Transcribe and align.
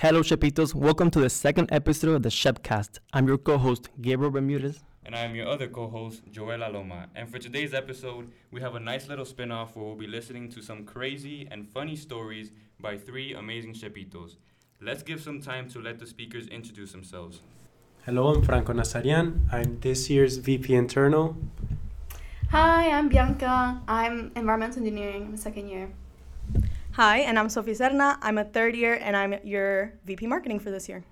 Hello, 0.00 0.22
SHPEitos. 0.22 0.74
Welcome 0.74 1.10
to 1.10 1.20
the 1.20 1.28
second 1.28 1.68
episode 1.70 2.12
of 2.12 2.22
the 2.22 2.30
SHPEcast. 2.30 3.00
I'm 3.12 3.28
your 3.28 3.36
co-host, 3.36 3.90
Gabriel 4.00 4.30
Bermudez. 4.30 4.82
And 5.04 5.14
I 5.14 5.18
am 5.18 5.34
your 5.34 5.46
other 5.46 5.68
co-host, 5.68 6.22
Joel 6.32 6.60
Aloma. 6.60 7.08
And 7.14 7.28
for 7.30 7.38
today's 7.38 7.74
episode, 7.74 8.30
we 8.50 8.62
have 8.62 8.76
a 8.76 8.80
nice 8.80 9.08
little 9.08 9.26
spin-off 9.26 9.76
where 9.76 9.84
we'll 9.84 9.96
be 9.96 10.06
listening 10.06 10.48
to 10.52 10.62
some 10.62 10.86
crazy 10.86 11.46
and 11.50 11.68
funny 11.68 11.96
stories 11.96 12.50
by 12.80 12.96
three 12.96 13.34
amazing 13.34 13.74
SHPEitos. 13.74 14.36
Let's 14.80 15.02
give 15.02 15.20
some 15.20 15.38
time 15.42 15.68
to 15.68 15.82
let 15.82 15.98
the 15.98 16.06
speakers 16.06 16.46
introduce 16.46 16.92
themselves. 16.92 17.42
Hello, 18.06 18.28
I'm 18.28 18.42
Franco 18.42 18.72
Nazarian. 18.72 19.52
I'm 19.52 19.80
this 19.80 20.08
year's 20.08 20.38
VP 20.38 20.76
Internal. 20.76 21.36
Hi, 22.48 22.88
I'm 22.88 23.10
Bianca. 23.10 23.82
I'm 23.86 24.32
environmental 24.34 24.78
engineering. 24.78 25.24
I'm 25.26 25.34
a 25.34 25.36
second 25.36 25.68
year. 25.68 25.90
Hi, 26.94 27.18
and 27.18 27.38
I'm 27.38 27.48
Sophie 27.48 27.70
Serna. 27.72 28.18
I'm 28.20 28.36
a 28.36 28.42
third 28.42 28.74
year, 28.74 28.98
and 29.00 29.16
I'm 29.16 29.36
your 29.44 29.92
VP 30.06 30.26
marketing 30.26 30.58
for 30.58 30.72
this 30.72 30.88
year. 30.88 31.04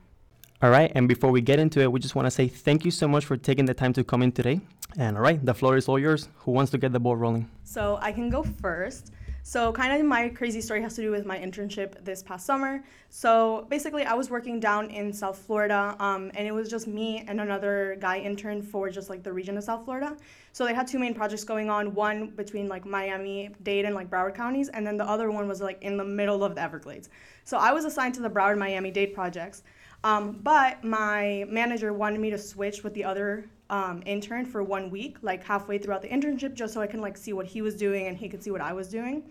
All 0.61 0.71
right, 0.71 0.91
and 0.97 1.07
before 1.07 1.31
we 1.31 1.41
get 1.41 1.61
into 1.61 1.81
it, 1.81 1.91
we 1.91 2.01
just 2.01 2.17
want 2.17 2.27
to 2.27 2.33
say 2.33 2.49
thank 2.49 2.85
you 2.85 2.91
so 2.91 3.07
much 3.07 3.25
for 3.25 3.37
taking 3.37 3.65
the 3.65 3.75
time 3.75 3.93
to 3.93 4.03
come 4.03 4.23
in 4.23 4.33
today. 4.33 4.61
And 4.99 5.17
all 5.17 5.23
right, 5.23 5.45
the 5.45 5.55
floor 5.55 5.77
is 5.77 5.89
all 5.89 5.97
yours. 5.97 6.31
Who 6.39 6.51
wants 6.51 6.73
to 6.73 6.79
get 6.79 6.93
the 6.93 6.99
ball 6.99 7.15
rolling? 7.15 7.49
So 7.63 7.97
I 8.03 8.11
can 8.11 8.29
go 8.29 8.43
first. 8.43 9.13
So, 9.49 9.73
kind 9.73 9.99
of 9.99 10.07
my 10.07 10.29
crazy 10.29 10.61
story 10.61 10.83
has 10.83 10.95
to 10.97 11.01
do 11.01 11.11
with 11.11 11.25
my 11.25 11.39
internship 11.39 12.05
this 12.05 12.23
past 12.23 12.45
summer. 12.45 12.85
So, 13.09 13.67
basically, 13.71 14.05
I 14.05 14.13
was 14.13 14.29
working 14.29 14.61
down 14.61 14.91
in 14.91 15.11
South 15.11 15.39
Florida, 15.39 15.97
um, 15.99 16.31
and 16.35 16.47
it 16.47 16.53
was 16.53 16.69
just 16.69 16.87
me 16.87 17.25
and 17.27 17.41
another 17.41 17.97
guy 17.99 18.19
intern 18.19 18.61
for 18.61 18.91
just 18.91 19.09
like 19.09 19.23
the 19.23 19.33
region 19.33 19.57
of 19.57 19.65
South 19.65 19.87
Florida. 19.87 20.19
So, 20.53 20.67
they 20.67 20.75
had 20.75 20.87
two 20.87 20.99
main 20.99 21.15
projects 21.15 21.45
going 21.45 21.71
on 21.71 21.95
one 21.95 22.27
between 22.27 22.69
like 22.69 22.85
Miami 22.85 23.49
Dade 23.63 23.87
and 23.87 23.95
like 23.95 24.11
Broward 24.11 24.35
counties, 24.35 24.69
and 24.69 24.87
then 24.87 24.99
the 24.99 25.09
other 25.09 25.31
one 25.31 25.49
was 25.49 25.63
like 25.63 25.83
in 25.83 25.97
the 25.97 26.05
middle 26.05 26.45
of 26.45 26.55
the 26.55 26.61
Everglades. 26.61 27.09
So, 27.45 27.57
I 27.57 27.73
was 27.73 27.87
assigned 27.87 28.17
to 28.17 28.21
the 28.21 28.29
Broward 28.29 28.59
Miami 28.59 28.91
Dade 28.91 29.15
projects. 29.15 29.63
Um, 30.05 30.41
but 30.43 30.85
my 30.85 31.47
manager 31.49 31.95
wanted 31.95 32.21
me 32.21 32.29
to 32.31 32.39
switch 32.39 32.85
with 32.85 32.93
the 32.93 33.05
other 33.05 33.49
um, 33.71 34.03
intern 34.07 34.47
for 34.47 34.63
one 34.63 34.91
week, 34.91 35.19
like 35.23 35.45
halfway 35.45 35.79
throughout 35.79 36.03
the 36.03 36.09
internship, 36.09 36.55
just 36.55 36.73
so 36.73 36.81
I 36.81 36.87
can 36.87 37.01
like 37.01 37.17
see 37.17 37.33
what 37.33 37.47
he 37.47 37.63
was 37.63 37.75
doing 37.75 38.07
and 38.07 38.17
he 38.17 38.29
could 38.29 38.43
see 38.43 38.51
what 38.51 38.61
I 38.61 38.73
was 38.73 38.89
doing. 38.89 39.25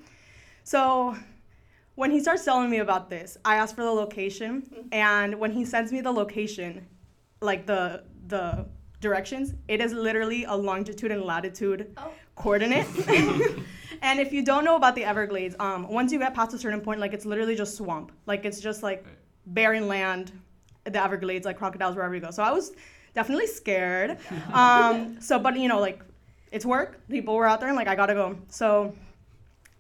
So 0.67 1.15
when 1.95 2.11
he 2.11 2.19
starts 2.19 2.43
telling 2.43 2.69
me 2.69 2.79
about 2.79 3.09
this, 3.09 3.37
I 3.45 3.55
ask 3.55 3.73
for 3.73 3.83
the 3.83 3.91
location, 4.03 4.63
and 4.91 5.39
when 5.39 5.49
he 5.49 5.63
sends 5.63 5.93
me 5.93 6.01
the 6.01 6.11
location, 6.11 6.85
like 7.39 7.65
the 7.65 8.03
the 8.27 8.65
directions, 8.99 9.53
it 9.69 9.79
is 9.79 9.93
literally 9.93 10.43
a 10.43 10.53
longitude 10.53 11.11
and 11.11 11.21
latitude 11.23 11.87
Oh. 11.95 12.11
coordinate. 12.35 12.85
and 14.01 14.19
if 14.19 14.33
you 14.33 14.43
don't 14.43 14.65
know 14.65 14.75
about 14.75 14.95
the 14.95 15.05
Everglades, 15.05 15.55
um, 15.61 15.87
once 15.87 16.11
you 16.11 16.19
get 16.19 16.33
past 16.33 16.53
a 16.53 16.57
certain 16.57 16.81
point, 16.81 16.99
like 16.99 17.13
it's 17.13 17.25
literally 17.25 17.55
just 17.55 17.77
swamp. 17.77 18.11
Like 18.25 18.43
it's 18.43 18.59
just 18.59 18.83
like 18.83 19.05
barren 19.45 19.87
land, 19.87 20.33
the 20.83 21.01
Everglades, 21.01 21.45
like 21.45 21.57
crocodiles 21.57 21.95
wherever 21.95 22.13
you 22.13 22.19
go. 22.19 22.31
So 22.31 22.43
I 22.43 22.51
was 22.51 22.73
definitely 23.15 23.47
scared. 23.47 24.17
Um, 24.53 25.21
so, 25.21 25.39
but 25.39 25.57
you 25.57 25.69
know, 25.69 25.79
like 25.79 26.01
it's 26.51 26.65
work. 26.65 26.99
People 27.07 27.35
were 27.35 27.47
out 27.47 27.61
there, 27.61 27.69
and 27.69 27.77
like 27.77 27.87
I 27.87 27.95
gotta 27.95 28.13
go. 28.23 28.35
So 28.49 28.93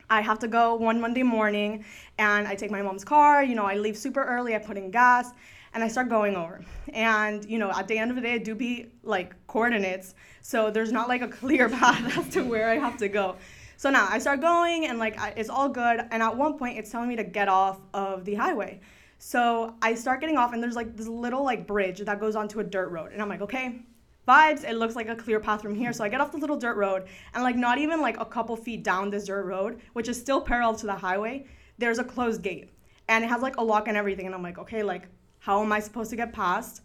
I 0.09 0.21
have 0.21 0.39
to 0.39 0.47
go 0.47 0.75
one 0.75 1.01
Monday 1.01 1.23
morning, 1.23 1.83
and 2.17 2.47
I 2.47 2.55
take 2.55 2.71
my 2.71 2.81
mom's 2.81 3.03
car. 3.03 3.43
You 3.43 3.55
know, 3.55 3.65
I 3.65 3.75
leave 3.75 3.97
super 3.97 4.23
early. 4.23 4.55
I 4.55 4.59
put 4.59 4.77
in 4.77 4.89
gas, 4.89 5.31
and 5.73 5.83
I 5.83 5.87
start 5.87 6.09
going 6.09 6.35
over. 6.35 6.63
And 6.93 7.43
you 7.45 7.59
know, 7.59 7.71
at 7.71 7.87
the 7.87 7.97
end 7.97 8.11
of 8.11 8.15
the 8.15 8.21
day, 8.21 8.35
it 8.35 8.43
do 8.43 8.55
be 8.55 8.87
like 9.03 9.35
coordinates. 9.47 10.15
So 10.41 10.71
there's 10.71 10.91
not 10.91 11.07
like 11.07 11.21
a 11.21 11.27
clear 11.39 11.69
path 11.69 12.17
as 12.19 12.29
to 12.29 12.43
where 12.43 12.69
I 12.69 12.75
have 12.75 12.97
to 12.97 13.09
go. 13.09 13.35
So 13.75 13.89
now 13.91 14.07
I 14.09 14.17
start 14.17 14.41
going, 14.41 14.87
and 14.87 14.97
like 14.97 15.19
I, 15.19 15.33
it's 15.35 15.49
all 15.49 15.69
good. 15.69 16.01
And 16.11 16.23
at 16.23 16.35
one 16.35 16.57
point, 16.57 16.77
it's 16.77 16.89
telling 16.89 17.09
me 17.09 17.15
to 17.17 17.23
get 17.23 17.47
off 17.47 17.79
of 17.93 18.25
the 18.25 18.35
highway. 18.35 18.79
So 19.19 19.75
I 19.81 19.95
start 19.95 20.21
getting 20.21 20.37
off, 20.37 20.53
and 20.53 20.63
there's 20.63 20.75
like 20.75 20.95
this 20.95 21.07
little 21.07 21.43
like 21.43 21.67
bridge 21.67 21.99
that 21.99 22.19
goes 22.19 22.35
onto 22.35 22.59
a 22.59 22.63
dirt 22.63 22.89
road, 22.89 23.11
and 23.11 23.21
I'm 23.21 23.29
like, 23.29 23.41
okay, 23.41 23.81
vibes. 24.27 24.63
It 24.63 24.75
looks 24.75 24.95
like 24.95 25.07
a 25.09 25.15
clear 25.15 25.39
path 25.39 25.61
from 25.61 25.75
here. 25.75 25.93
So 25.93 26.03
I 26.03 26.09
get 26.09 26.21
off 26.21 26.31
the 26.31 26.37
little 26.37 26.57
dirt 26.57 26.75
road, 26.75 27.07
and 27.33 27.43
like 27.43 27.55
not 27.55 27.77
even 27.77 28.01
like 28.01 28.19
a 28.19 28.25
couple 28.25 28.55
feet 28.55 28.83
down 28.83 29.09
this 29.09 29.25
dirt 29.25 29.45
road, 29.45 29.79
which 29.93 30.09
is 30.09 30.19
still 30.19 30.41
parallel 30.41 30.75
to 30.75 30.85
the 30.85 30.95
highway, 30.95 31.45
there's 31.77 31.99
a 31.99 32.03
closed 32.03 32.41
gate, 32.41 32.69
and 33.07 33.23
it 33.23 33.27
has 33.27 33.41
like 33.41 33.57
a 33.57 33.63
lock 33.63 33.87
and 33.87 33.97
everything. 33.97 34.25
And 34.25 34.35
I'm 34.35 34.43
like, 34.43 34.57
okay, 34.57 34.83
like 34.83 35.07
how 35.39 35.61
am 35.63 35.71
I 35.71 35.79
supposed 35.79 36.09
to 36.09 36.15
get 36.15 36.33
past? 36.33 36.81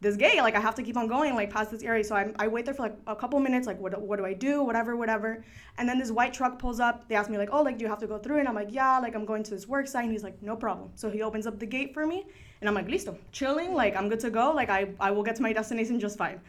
this 0.00 0.16
gate? 0.16 0.38
Like 0.38 0.54
i 0.54 0.60
have 0.60 0.74
to 0.74 0.82
keep 0.82 0.96
on 0.96 1.06
going 1.06 1.34
like 1.34 1.50
past 1.50 1.70
this 1.70 1.82
area. 1.82 2.04
So 2.04 2.14
I, 2.14 2.32
I 2.38 2.48
wait 2.48 2.64
there 2.64 2.74
for 2.74 2.82
like 2.82 2.96
a 3.06 3.16
couple 3.16 3.40
minutes 3.40 3.66
like 3.66 3.80
what, 3.80 4.00
what 4.00 4.18
do 4.18 4.26
i 4.26 4.32
do? 4.32 4.62
Whatever 4.62 4.96
whatever. 4.96 5.44
And 5.78 5.88
then 5.88 5.98
this 5.98 6.10
white 6.10 6.34
truck 6.34 6.58
pulls 6.58 6.80
up. 6.80 7.08
They 7.08 7.14
ask 7.14 7.30
me 7.30 7.38
like 7.38 7.48
oh 7.52 7.62
like 7.62 7.78
do 7.78 7.84
you 7.84 7.88
have 7.88 7.98
to 8.00 8.06
go 8.06 8.18
through? 8.18 8.38
And 8.38 8.48
i'm 8.48 8.54
like 8.54 8.68
yeah 8.70 8.98
like 8.98 9.14
i'm 9.14 9.24
going 9.24 9.42
to 9.44 9.50
this 9.50 9.66
work 9.66 9.86
site. 9.86 10.04
And 10.04 10.12
he's 10.12 10.22
like 10.22 10.40
no 10.42 10.56
problem. 10.56 10.90
So 10.94 11.10
he 11.10 11.22
opens 11.22 11.46
up 11.46 11.58
the 11.58 11.66
gate 11.66 11.94
for 11.94 12.06
me 12.06 12.26
and 12.60 12.68
i'm 12.68 12.74
like 12.74 12.88
listo 12.88 13.16
chilling 13.32 13.74
like 13.74 13.96
i'm 13.96 14.08
good 14.08 14.20
to 14.20 14.30
go. 14.30 14.52
Like 14.52 14.68
i, 14.68 14.88
I 15.00 15.10
will 15.10 15.22
get 15.22 15.36
to 15.36 15.42
my 15.42 15.52
destination 15.52 15.98
just 15.98 16.18
fine 16.18 16.40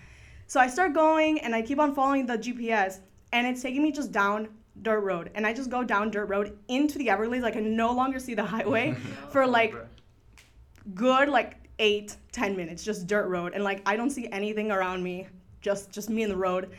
so 0.48 0.60
i 0.60 0.68
start 0.68 0.94
going 0.94 1.40
and 1.42 1.54
i 1.54 1.62
keep 1.62 1.80
on 1.80 1.94
following 1.94 2.26
the 2.26 2.38
gps 2.38 3.00
and 3.32 3.46
it's 3.46 3.62
taking 3.62 3.84
me 3.84 3.92
just 3.92 4.12
down 4.12 4.48
dirt 4.82 5.02
road. 5.02 5.32
And 5.36 5.46
i 5.46 5.54
just 5.54 5.70
go 5.70 5.84
down 5.84 6.12
dirt 6.12 6.26
road 6.26 6.58
into 6.68 6.98
the 6.98 7.10
everglades 7.10 7.44
like 7.44 7.56
i 7.56 7.58
can 7.58 7.76
no 7.76 7.92
longer 7.92 8.20
see 8.20 8.34
the 8.34 8.44
highway 8.44 8.96
for 9.30 9.46
like 9.48 9.76
good 10.94 11.30
like 11.30 11.56
eight 11.80 12.16
ten 12.32 12.56
minutes 12.56 12.84
just 12.84 13.08
dirt 13.08 13.28
road. 13.28 13.54
And 13.54 13.64
like 13.64 13.82
i 13.86 13.96
don't 13.96 14.10
see 14.10 14.28
anything 14.32 14.72
around 14.72 15.04
me 15.04 15.28
just 15.62 15.92
just 15.92 16.10
me 16.10 16.24
in 16.24 16.30
the 16.30 16.38
road. 16.38 16.72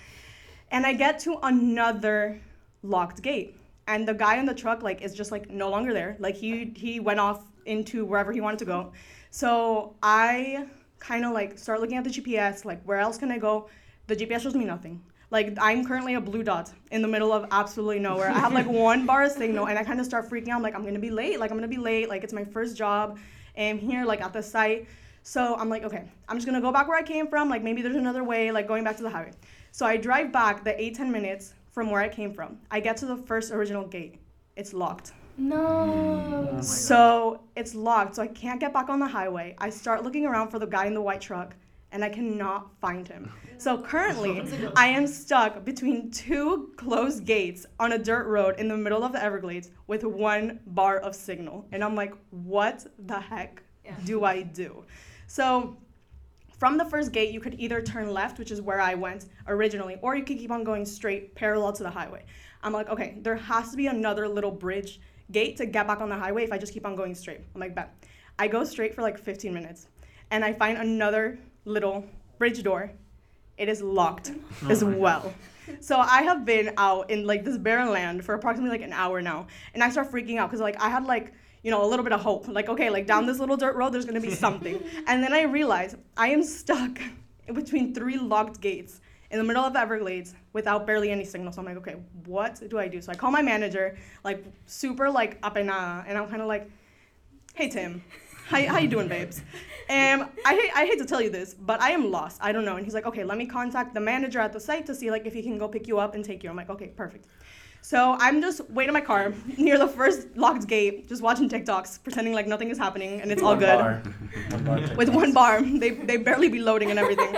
And 0.70 0.86
i 0.86 0.92
get 0.92 1.18
to 1.20 1.38
another 1.42 2.40
locked 2.82 3.22
gate. 3.22 3.56
And 3.86 4.06
the 4.06 4.14
guy 4.14 4.36
in 4.36 4.44
the 4.44 4.54
truck 4.54 4.82
like 4.82 5.02
is 5.02 5.14
just 5.14 5.32
like 5.32 5.50
no 5.50 5.70
longer 5.70 5.92
there. 5.92 6.16
Like 6.18 6.36
he 6.36 6.72
he 6.76 7.00
went 7.00 7.20
off 7.20 7.42
into 7.66 8.04
wherever 8.04 8.32
he 8.32 8.40
wanted 8.40 8.58
to 8.60 8.64
go. 8.64 8.92
So 9.30 9.96
i 10.02 10.66
kind 10.98 11.24
of 11.24 11.32
like 11.32 11.58
start 11.58 11.80
looking 11.80 11.96
at 11.96 12.04
the 12.04 12.10
gps 12.10 12.64
like 12.64 12.82
where 12.84 12.98
else 12.98 13.18
can 13.18 13.30
i 13.30 13.38
go? 13.38 13.68
The 14.06 14.16
gps 14.16 14.40
shows 14.40 14.54
me 14.54 14.64
nothing. 14.64 15.02
Like 15.30 15.56
i'm 15.60 15.84
currently 15.84 16.14
a 16.14 16.20
blue 16.20 16.42
dot 16.42 16.72
in 16.90 17.02
the 17.02 17.08
middle 17.08 17.32
of 17.32 17.46
absolutely 17.50 17.98
nowhere. 17.98 18.30
I 18.30 18.38
have 18.38 18.52
like 18.52 18.66
one 18.88 19.06
bar 19.06 19.24
of 19.24 19.32
signal 19.32 19.68
and 19.68 19.78
i 19.78 19.84
kind 19.84 20.00
of 20.00 20.06
start 20.06 20.28
freaking 20.28 20.48
out. 20.48 20.56
I'm 20.56 20.62
like 20.62 20.74
i'm 20.74 20.84
gonna 20.84 20.98
be 20.98 21.10
late 21.10 21.38
like 21.38 21.50
i'm 21.50 21.56
gonna 21.56 21.68
be 21.68 21.76
late 21.76 22.08
like 22.08 22.24
it's 22.24 22.32
my 22.32 22.44
first 22.44 22.76
job 22.76 23.18
and 23.54 23.78
I'm 23.80 23.86
here 23.86 24.04
like 24.04 24.20
at 24.20 24.32
the 24.32 24.42
site. 24.42 24.86
So 25.22 25.56
i'm 25.56 25.68
like 25.68 25.84
okay 25.84 26.04
i'm 26.28 26.36
just 26.36 26.46
gonna 26.46 26.60
go 26.60 26.72
back 26.72 26.88
where 26.88 26.98
i 26.98 27.02
came 27.02 27.28
from 27.28 27.48
like 27.48 27.62
maybe 27.62 27.82
there's 27.82 27.96
another 27.96 28.24
way 28.24 28.50
like 28.50 28.66
going 28.66 28.84
back 28.84 28.96
to 28.96 29.02
the 29.02 29.10
highway. 29.10 29.32
So 29.72 29.86
i 29.86 29.96
drive 29.96 30.32
back 30.32 30.64
the 30.64 30.80
eight 30.82 30.94
ten 30.94 31.12
minutes 31.12 31.54
from 31.70 31.90
where 31.90 32.00
i 32.00 32.08
came 32.08 32.32
from. 32.32 32.58
I 32.70 32.80
get 32.80 32.96
to 32.98 33.06
the 33.06 33.16
first 33.16 33.52
original 33.52 33.86
gate. 33.86 34.18
It's 34.56 34.72
locked 34.72 35.12
No. 35.38 36.58
so 36.60 37.40
it's 37.54 37.74
locked, 37.74 38.16
so 38.16 38.22
I 38.22 38.26
can't 38.26 38.58
get 38.58 38.72
back 38.72 38.88
on 38.88 38.98
the 38.98 39.06
highway. 39.06 39.54
I 39.58 39.70
start 39.70 40.02
looking 40.02 40.26
around 40.26 40.50
for 40.50 40.58
the 40.58 40.66
guy 40.66 40.86
in 40.86 40.94
the 40.94 41.00
white 41.00 41.20
truck, 41.20 41.54
and 41.92 42.04
I 42.04 42.08
cannot 42.08 42.70
find 42.80 43.06
him. 43.06 43.32
So 43.60 43.76
currently, 43.76 44.44
I 44.76 44.86
am 44.86 45.08
stuck 45.08 45.64
between 45.64 46.12
two 46.12 46.70
closed 46.76 47.24
gates 47.24 47.66
on 47.80 47.90
a 47.90 47.98
dirt 47.98 48.28
road 48.28 48.54
in 48.60 48.68
the 48.68 48.76
middle 48.76 49.02
of 49.02 49.10
the 49.10 49.20
Everglades 49.20 49.70
with 49.88 50.04
one 50.04 50.60
bar 50.68 50.98
of 50.98 51.16
signal. 51.16 51.66
And 51.72 51.82
I'm 51.82 51.96
like, 51.96 52.14
what 52.30 52.86
the 53.06 53.18
heck 53.18 53.64
do 54.04 54.22
I 54.22 54.42
do? 54.42 54.84
So 55.26 55.76
from 56.56 56.78
the 56.78 56.84
first 56.84 57.10
gate, 57.10 57.32
you 57.32 57.40
could 57.40 57.54
either 57.58 57.82
turn 57.82 58.12
left, 58.12 58.38
which 58.38 58.52
is 58.52 58.60
where 58.60 58.80
I 58.80 58.94
went 58.94 59.26
originally, 59.48 59.96
or 60.02 60.14
you 60.14 60.22
could 60.22 60.38
keep 60.38 60.52
on 60.52 60.62
going 60.62 60.84
straight 60.84 61.34
parallel 61.34 61.72
to 61.72 61.82
the 61.82 61.90
highway. 61.90 62.24
I'm 62.62 62.72
like, 62.72 62.88
okay, 62.88 63.18
there 63.22 63.34
has 63.34 63.72
to 63.72 63.76
be 63.76 63.88
another 63.88 64.28
little 64.28 64.52
bridge 64.52 65.00
gate 65.30 65.56
to 65.58 65.66
get 65.66 65.86
back 65.86 66.00
on 66.00 66.08
the 66.08 66.16
highway 66.16 66.44
if 66.44 66.52
I 66.52 66.58
just 66.58 66.72
keep 66.72 66.86
on 66.86 66.96
going 66.96 67.14
straight. 67.14 67.40
I'm 67.54 67.60
like, 67.60 67.74
bet. 67.74 67.94
I 68.38 68.48
go 68.48 68.64
straight 68.64 68.94
for 68.94 69.02
like 69.02 69.18
15 69.18 69.52
minutes, 69.52 69.88
and 70.30 70.44
I 70.44 70.52
find 70.52 70.78
another 70.78 71.38
little 71.64 72.04
bridge 72.38 72.62
door. 72.62 72.92
It 73.56 73.68
is 73.68 73.82
locked 73.82 74.30
oh 74.64 74.70
as 74.70 74.84
well. 74.84 75.34
So 75.80 75.98
I 75.98 76.22
have 76.22 76.44
been 76.44 76.72
out 76.78 77.10
in 77.10 77.26
like 77.26 77.44
this 77.44 77.58
barren 77.58 77.90
land 77.90 78.24
for 78.24 78.34
approximately 78.34 78.78
like 78.78 78.86
an 78.86 78.92
hour 78.92 79.20
now, 79.20 79.48
and 79.74 79.82
I 79.82 79.90
start 79.90 80.10
freaking 80.10 80.38
out 80.38 80.48
because 80.48 80.60
like 80.60 80.80
I 80.80 80.88
had 80.88 81.04
like 81.04 81.32
you 81.62 81.70
know 81.70 81.84
a 81.84 81.88
little 81.88 82.04
bit 82.04 82.12
of 82.12 82.20
hope, 82.20 82.48
like 82.48 82.68
okay, 82.68 82.90
like 82.90 83.06
down 83.06 83.26
this 83.26 83.38
little 83.38 83.56
dirt 83.56 83.74
road 83.74 83.92
there's 83.92 84.04
gonna 84.04 84.20
be 84.20 84.30
something, 84.46 84.82
and 85.06 85.22
then 85.22 85.32
I 85.32 85.42
realize 85.42 85.96
I 86.16 86.28
am 86.28 86.42
stuck 86.42 86.98
between 87.52 87.94
three 87.94 88.18
locked 88.18 88.60
gates 88.60 89.00
in 89.30 89.38
the 89.38 89.44
middle 89.44 89.62
of 89.62 89.72
the 89.72 89.80
Everglades 89.80 90.34
without 90.52 90.86
barely 90.86 91.10
any 91.10 91.24
signal. 91.24 91.52
So 91.52 91.60
I'm 91.60 91.66
like, 91.66 91.76
okay, 91.76 91.96
what 92.26 92.60
do 92.68 92.78
I 92.78 92.88
do? 92.88 93.00
So 93.02 93.12
I 93.12 93.14
call 93.14 93.30
my 93.30 93.42
manager, 93.42 93.96
like 94.24 94.44
super 94.66 95.10
like 95.10 95.40
apenada, 95.42 96.04
and 96.06 96.16
I'm 96.16 96.28
kind 96.28 96.40
of 96.40 96.48
like, 96.48 96.70
hey 97.54 97.68
Tim, 97.68 98.02
how, 98.46 98.64
how 98.66 98.78
you 98.78 98.88
doing, 98.88 99.08
babes? 99.08 99.42
And 99.88 100.26
I 100.44 100.54
hate, 100.54 100.70
I 100.74 100.86
hate 100.86 100.98
to 100.98 101.06
tell 101.06 101.20
you 101.20 101.30
this, 101.30 101.54
but 101.54 101.80
I 101.80 101.90
am 101.90 102.10
lost. 102.10 102.38
I 102.42 102.52
don't 102.52 102.64
know. 102.64 102.76
And 102.76 102.84
he's 102.84 102.94
like, 102.94 103.06
okay, 103.06 103.24
let 103.24 103.38
me 103.38 103.46
contact 103.46 103.94
the 103.94 104.00
manager 104.00 104.38
at 104.40 104.52
the 104.52 104.60
site 104.60 104.86
to 104.86 104.94
see 104.94 105.10
like 105.10 105.26
if 105.26 105.34
he 105.34 105.42
can 105.42 105.58
go 105.58 105.68
pick 105.68 105.86
you 105.86 105.98
up 105.98 106.14
and 106.14 106.24
take 106.24 106.42
you. 106.42 106.50
I'm 106.50 106.56
like, 106.56 106.70
okay, 106.70 106.88
perfect. 106.88 107.26
So 107.80 108.16
I'm 108.18 108.42
just 108.42 108.68
waiting 108.70 108.88
in 108.88 108.94
my 108.94 109.00
car 109.00 109.32
near 109.56 109.78
the 109.78 109.88
first 109.88 110.36
locked 110.36 110.66
gate, 110.66 111.08
just 111.08 111.22
watching 111.22 111.48
TikToks, 111.48 112.02
pretending 112.02 112.34
like 112.34 112.46
nothing 112.46 112.70
is 112.70 112.78
happening 112.78 113.20
and 113.20 113.32
it's 113.32 113.42
all 113.42 113.50
One 113.50 113.58
good 113.60 113.78
bar. 113.78 114.02
One 114.50 114.64
bar 114.64 114.80
with 114.96 115.08
one 115.08 115.32
bar. 115.32 115.62
They 115.62 115.90
they 115.90 116.16
barely 116.16 116.48
be 116.48 116.60
loading 116.60 116.90
and 116.90 116.98
everything. 116.98 117.34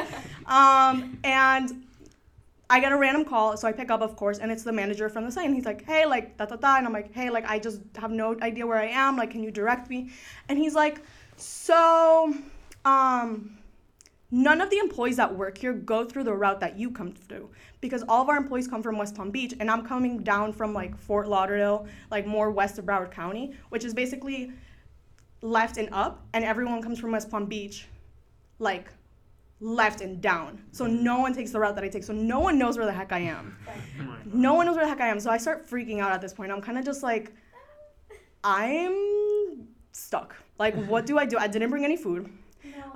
Um, 0.47 1.19
and 1.25 1.85
I 2.69 2.79
get 2.79 2.93
a 2.93 2.97
random 2.97 3.25
call, 3.25 3.57
so 3.57 3.67
I 3.67 3.73
pick 3.73 3.91
up, 3.91 4.01
of 4.01 4.15
course, 4.17 4.39
and 4.39 4.51
it's 4.53 4.63
the 4.63 4.73
manager 4.73 5.09
from 5.09 5.25
the 5.25 5.33
site. 5.33 5.47
And 5.47 5.55
he's 5.55 5.65
like, 5.65 5.85
"Hey, 5.85 6.07
like 6.07 6.37
da 6.37 6.47
da 6.47 6.57
da," 6.57 6.77
and 6.77 6.87
I'm 6.87 6.93
like, 6.93 7.13
"Hey, 7.13 7.29
like 7.31 7.45
I 7.49 7.59
just 7.59 7.81
have 7.97 8.13
no 8.13 8.37
idea 8.43 8.67
where 8.67 8.79
I 8.79 8.87
am. 8.87 9.17
Like, 9.17 9.31
can 9.33 9.43
you 9.43 9.51
direct 9.51 9.91
me?" 9.91 10.11
And 10.49 10.57
he's 10.59 10.75
like, 10.75 11.01
So, 11.37 12.35
um, 12.85 13.59
none 14.31 14.61
of 14.61 14.71
the 14.71 14.79
employees 14.79 15.17
that 15.17 15.35
work 15.35 15.59
here 15.59 15.73
go 15.73 16.05
through 16.05 16.25
the 16.25 16.32
route 16.32 16.61
that 16.61 16.79
you 16.79 16.91
come 16.91 17.12
through 17.12 17.50
because 17.81 18.03
all 18.09 18.23
of 18.23 18.29
our 18.29 18.37
employees 18.37 18.69
come 18.69 18.82
from 18.82 18.99
West 18.99 19.15
Palm 19.15 19.31
Beach, 19.31 19.55
and 19.59 19.71
I'm 19.71 19.85
coming 19.85 20.23
down 20.23 20.53
from 20.53 20.73
like 20.73 20.97
Fort 20.97 21.29
Lauderdale, 21.29 21.87
like 22.11 22.27
more 22.27 22.50
west 22.50 22.79
of 22.79 22.85
Broward 22.85 23.11
County, 23.11 23.55
which 23.71 23.85
is 23.85 23.94
basically 23.94 24.53
left 25.43 25.79
and 25.79 25.88
up, 25.93 26.27
and 26.35 26.44
everyone 26.44 26.82
comes 26.82 26.99
from 26.99 27.12
West 27.12 27.31
Palm 27.31 27.47
Beach, 27.47 27.87
like 28.59 28.93
left 29.61 30.00
and 30.00 30.21
down. 30.21 30.62
So 30.73 30.87
no 30.87 31.19
one 31.19 31.35
takes 31.35 31.50
the 31.50 31.61
route 31.61 31.75
that 31.75 31.85
I 31.85 31.88
take. 31.88 32.05
So 32.05 32.12
no 32.12 32.41
one 32.41 32.59
knows 32.59 32.77
where 32.77 32.87
the 32.87 32.93
heck 32.93 33.12
I 33.12 33.19
am. 33.19 33.56
No 34.25 34.55
one 34.55 34.67
knows 34.67 34.77
where 34.77 34.85
the 34.85 34.91
heck 34.91 35.00
I 35.00 35.09
am. 35.09 35.21
So 35.21 35.31
I 35.31 35.37
start 35.37 35.69
freaking 35.69 36.00
out 36.00 36.12
at 36.12 36.21
this 36.21 36.32
point. 36.32 36.50
I'm 36.50 36.62
kind 36.62 36.79
of 36.79 36.85
just 36.85 37.03
like, 37.03 37.32
I'm 38.43 39.67
stuck. 39.93 40.35
Like, 40.59 40.75
what 40.87 41.05
do 41.05 41.19
I 41.19 41.27
do? 41.27 41.37
I 41.37 41.47
didn't 41.47 41.71
bring 41.71 41.85
any 41.85 41.97
food. 41.97 42.31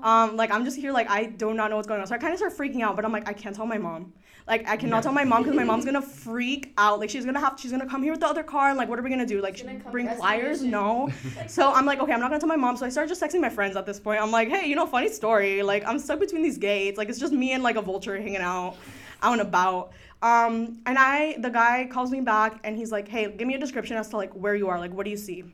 No. 0.04 0.10
Um, 0.10 0.36
like 0.36 0.50
I'm 0.50 0.64
just 0.64 0.76
here, 0.76 0.92
like 0.92 1.08
I 1.08 1.24
do 1.24 1.54
not 1.54 1.70
know 1.70 1.76
what's 1.76 1.88
going 1.88 2.00
on. 2.00 2.06
So 2.06 2.14
I 2.14 2.18
kind 2.18 2.32
of 2.32 2.38
start 2.38 2.56
freaking 2.56 2.82
out, 2.82 2.96
but 2.96 3.04
I'm 3.04 3.12
like, 3.12 3.28
I 3.28 3.32
can't 3.32 3.56
tell 3.56 3.66
my 3.66 3.78
mom. 3.78 4.12
Like 4.46 4.68
I 4.68 4.76
cannot 4.76 5.02
tell 5.02 5.12
my 5.12 5.24
mom 5.24 5.42
because 5.42 5.56
my 5.56 5.64
mom's 5.64 5.86
gonna 5.86 6.02
freak 6.02 6.74
out. 6.76 7.00
Like 7.00 7.08
she's 7.08 7.24
gonna 7.24 7.40
have, 7.40 7.58
she's 7.58 7.70
gonna 7.70 7.88
come 7.88 8.02
here 8.02 8.12
with 8.12 8.20
the 8.20 8.26
other 8.26 8.42
car, 8.42 8.68
and 8.68 8.76
like, 8.76 8.90
what 8.90 8.98
are 8.98 9.02
we 9.02 9.08
gonna 9.08 9.24
do? 9.24 9.40
Like, 9.40 9.56
She's 9.56 9.66
gonna 9.66 9.78
bring 9.90 10.06
rescue 10.06 10.20
pliers? 10.20 10.62
No. 10.62 11.10
so 11.46 11.72
I'm 11.72 11.86
like, 11.86 12.00
okay, 12.00 12.12
I'm 12.12 12.20
not 12.20 12.28
gonna 12.28 12.40
tell 12.40 12.48
my 12.48 12.56
mom. 12.56 12.76
So 12.76 12.84
I 12.84 12.90
start 12.90 13.08
just 13.08 13.22
texting 13.22 13.40
my 13.40 13.48
friends 13.48 13.76
at 13.76 13.86
this 13.86 13.98
point. 13.98 14.20
I'm 14.20 14.30
like, 14.30 14.48
hey, 14.48 14.66
you 14.66 14.76
know, 14.76 14.86
funny 14.86 15.08
story. 15.08 15.62
Like 15.62 15.86
I'm 15.86 15.98
stuck 15.98 16.20
between 16.20 16.42
these 16.42 16.58
gates. 16.58 16.98
Like 16.98 17.08
it's 17.08 17.18
just 17.18 17.32
me 17.32 17.52
and 17.52 17.62
like 17.62 17.76
a 17.76 17.82
vulture 17.82 18.16
hanging 18.20 18.36
out, 18.36 18.76
out 19.22 19.32
and 19.32 19.40
about. 19.40 19.92
Um, 20.20 20.80
and 20.86 20.98
I, 20.98 21.36
the 21.38 21.50
guy 21.50 21.86
calls 21.90 22.10
me 22.10 22.20
back, 22.20 22.60
and 22.64 22.76
he's 22.76 22.92
like, 22.92 23.08
hey, 23.08 23.30
give 23.30 23.46
me 23.46 23.54
a 23.54 23.58
description 23.58 23.96
as 23.96 24.08
to 24.10 24.16
like 24.16 24.32
where 24.32 24.54
you 24.54 24.68
are. 24.68 24.78
Like, 24.78 24.92
what 24.92 25.04
do 25.04 25.10
you 25.10 25.16
see? 25.16 25.44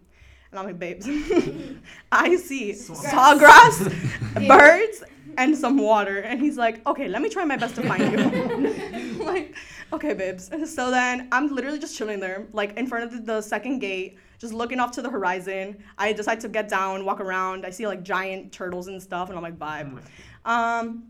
And 0.51 0.59
I'm 0.59 0.67
like, 0.67 0.79
babes, 0.79 1.07
I 2.13 2.37
see 2.37 2.73
sawgrass, 2.73 4.49
birds, 4.49 5.05
and 5.39 5.57
some 5.57 5.79
water. 5.79 6.19
And 6.19 6.41
he's 6.41 6.57
like, 6.57 6.87
okay, 6.87 7.09
let 7.09 7.23
me 7.23 7.29
try 7.29 7.45
my 7.45 7.57
best 7.57 7.77
to 7.77 7.83
find 7.83 8.13
you. 8.13 9.25
Like, 9.25 9.55
okay, 9.93 10.15
babes. 10.15 10.51
So 10.73 10.91
then 10.91 11.29
I'm 11.31 11.55
literally 11.55 11.79
just 11.79 11.97
chilling 11.97 12.21
there, 12.21 12.47
like 12.53 12.77
in 12.77 12.87
front 12.87 13.05
of 13.05 13.13
the, 13.13 13.35
the 13.35 13.43
second 13.43 13.79
gate, 13.79 14.19
just 14.39 14.53
looking 14.53 14.81
off 14.81 14.91
to 14.93 15.03
the 15.03 15.11
horizon. 15.11 15.83
I 15.99 16.13
decide 16.13 16.41
to 16.41 16.49
get 16.49 16.69
down, 16.69 17.05
walk 17.05 17.21
around. 17.21 17.65
I 17.65 17.71
see 17.71 17.87
like 17.87 18.03
giant 18.03 18.53
turtles 18.53 18.89
and 18.89 19.01
stuff, 19.01 19.29
and 19.29 19.37
I'm 19.37 19.43
like, 19.43 19.59
vibe. 19.59 20.03
Um, 20.45 21.05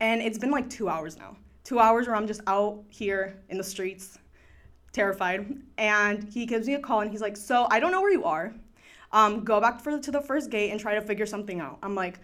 and 0.00 0.22
it's 0.22 0.38
been 0.38 0.50
like 0.50 0.70
two 0.70 0.88
hours 0.88 1.18
now. 1.18 1.36
Two 1.64 1.78
hours 1.78 2.06
where 2.06 2.16
I'm 2.16 2.26
just 2.26 2.42
out 2.46 2.82
here 2.90 3.42
in 3.48 3.58
the 3.58 3.64
streets, 3.64 4.18
terrified. 4.94 5.58
And 5.76 6.32
he 6.32 6.46
gives 6.46 6.66
me 6.66 6.74
a 6.74 6.80
call 6.80 7.00
and 7.00 7.10
he's 7.10 7.20
like, 7.20 7.36
So 7.36 7.66
I 7.70 7.80
don't 7.80 7.92
know 7.92 8.00
where 8.00 8.12
you 8.12 8.24
are. 8.24 8.54
Um, 9.12 9.44
go 9.44 9.60
back 9.60 9.80
for, 9.80 9.98
to 9.98 10.10
the 10.10 10.20
first 10.20 10.50
gate 10.50 10.70
and 10.70 10.80
try 10.80 10.94
to 10.94 11.02
figure 11.02 11.26
something 11.26 11.60
out. 11.60 11.78
I'm 11.82 11.94
like, 11.94 12.18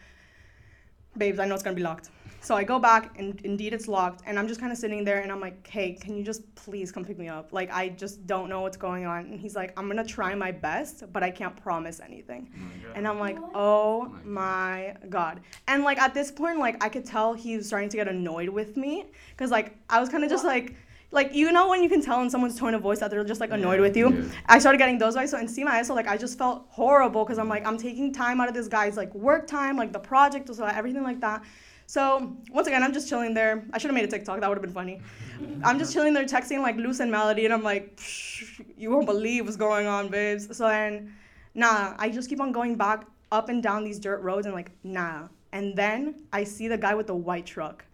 Babes, 1.19 1.39
I 1.39 1.45
know 1.45 1.55
it's 1.55 1.63
gonna 1.63 1.77
be 1.77 1.83
locked. 1.83 2.11
So 2.43 2.55
I 2.55 2.65
go 2.65 2.79
back 2.79 3.19
and 3.19 3.39
indeed 3.43 3.75
it's 3.75 3.87
locked. 3.87 4.23
And 4.25 4.39
I'm 4.39 4.49
just 4.49 4.61
kind 4.61 4.73
of 4.73 4.79
sitting 4.79 5.05
there 5.05 5.21
and 5.21 5.31
I'm 5.31 5.41
like, 5.41 5.67
Hey, 5.67 5.93
can 5.93 6.17
you 6.17 6.25
just 6.25 6.43
please 6.55 6.91
come 6.91 7.05
pick 7.05 7.19
me 7.19 7.29
up? 7.29 7.53
Like, 7.53 7.71
I 7.71 7.91
just 7.91 8.27
don't 8.27 8.49
know 8.49 8.63
what's 8.63 8.79
going 8.79 9.05
on. 9.05 9.27
And 9.27 9.41
he's 9.41 9.57
like, 9.57 9.79
I'm 9.79 9.89
gonna 9.89 10.05
try 10.05 10.35
my 10.35 10.53
best, 10.53 11.13
but 11.13 11.23
I 11.23 11.31
can't 11.31 11.55
promise 11.57 12.01
anything. 12.01 12.49
And 12.95 13.07
I'm 13.07 13.19
like, 13.19 13.39
oh 13.53 14.15
my 14.25 14.95
god. 15.09 15.41
And 15.67 15.83
like 15.83 15.99
at 15.99 16.15
this 16.15 16.31
point, 16.31 16.59
like 16.61 16.83
I 16.83 16.89
could 16.89 17.05
tell 17.05 17.35
he 17.35 17.57
was 17.57 17.67
starting 17.67 17.89
to 17.91 17.97
get 17.97 18.09
annoyed 18.09 18.49
with 18.49 18.77
me. 18.77 19.07
Cause 19.37 19.51
like 19.51 19.77
I 19.91 20.01
was 20.01 20.09
kind 20.09 20.25
of 20.25 20.31
just 20.31 20.45
like 20.45 20.77
like 21.13 21.35
you 21.35 21.51
know 21.51 21.69
when 21.69 21.83
you 21.83 21.89
can 21.89 22.01
tell 22.01 22.23
in 22.23 22.31
someone's 22.31 22.59
tone 22.59 22.75
of 22.75 22.83
voice 22.83 23.01
that 23.01 23.11
they're 23.11 23.25
just 23.25 23.41
like 23.41 23.51
annoyed 23.51 23.81
with 23.81 23.97
you. 23.97 24.11
Yeah. 24.13 24.25
I 24.47 24.59
started 24.59 24.79
getting 24.79 24.99
those 24.99 25.17
vibes. 25.17 25.29
So 25.29 25.39
in 25.39 25.47
CMI, 25.47 25.85
so 25.85 25.95
like 25.95 26.07
I 26.07 26.17
just 26.17 26.39
felt 26.39 26.67
horrible 26.69 27.25
because 27.25 27.39
I'm 27.39 27.49
like 27.49 27.67
I'm 27.67 27.79
taking 27.79 28.13
time 28.13 28.41
out 28.41 28.49
of 28.49 28.55
this 28.55 28.69
guy's 28.69 28.97
like 28.97 29.13
work 29.15 29.47
time, 29.47 29.77
like 29.77 29.93
the 29.93 29.99
project, 29.99 30.55
so 30.55 30.65
everything 30.65 31.03
like 31.03 31.21
that. 31.21 31.43
So 31.87 32.37
once 32.53 32.69
again, 32.69 32.85
I'm 32.85 32.93
just 32.93 33.09
chilling 33.09 33.35
there. 33.35 33.65
I 33.73 33.79
should 33.79 33.89
have 33.89 33.97
made 33.97 34.05
a 34.05 34.09
TikTok. 34.09 34.41
That 34.41 34.49
would 34.49 34.59
have 34.59 34.63
been 34.63 34.73
funny. 34.73 35.01
I'm 35.65 35.77
just 35.77 35.93
chilling 35.93 36.15
there 36.15 36.25
texting 36.25 36.63
like 36.63 36.77
Loose 36.77 37.01
and 37.01 37.11
Melody, 37.11 37.45
and 37.45 37.53
I'm 37.53 37.65
like, 37.65 37.97
"Psh, 37.97 38.65
you 38.77 38.93
won't 38.93 39.07
believe 39.07 39.47
what's 39.47 39.57
going 39.57 39.89
on, 39.89 40.09
babes. 40.09 40.57
So 40.57 40.69
then, 40.69 41.13
nah, 41.55 41.95
I 41.99 42.11
just 42.11 42.29
keep 42.29 42.41
on 42.41 42.53
going 42.53 42.77
back 42.77 43.07
up 43.33 43.49
and 43.49 43.61
down 43.61 43.83
these 43.83 43.99
dirt 43.99 44.23
roads, 44.23 44.47
and 44.47 44.55
like, 44.55 44.71
nah. 44.85 45.27
And 45.53 45.75
then 45.75 46.27
I 46.33 46.45
see 46.45 46.69
the 46.69 46.79
guy 46.79 46.95
with 46.95 47.09
the 47.09 47.17
white 47.17 47.47
truck. 47.47 47.85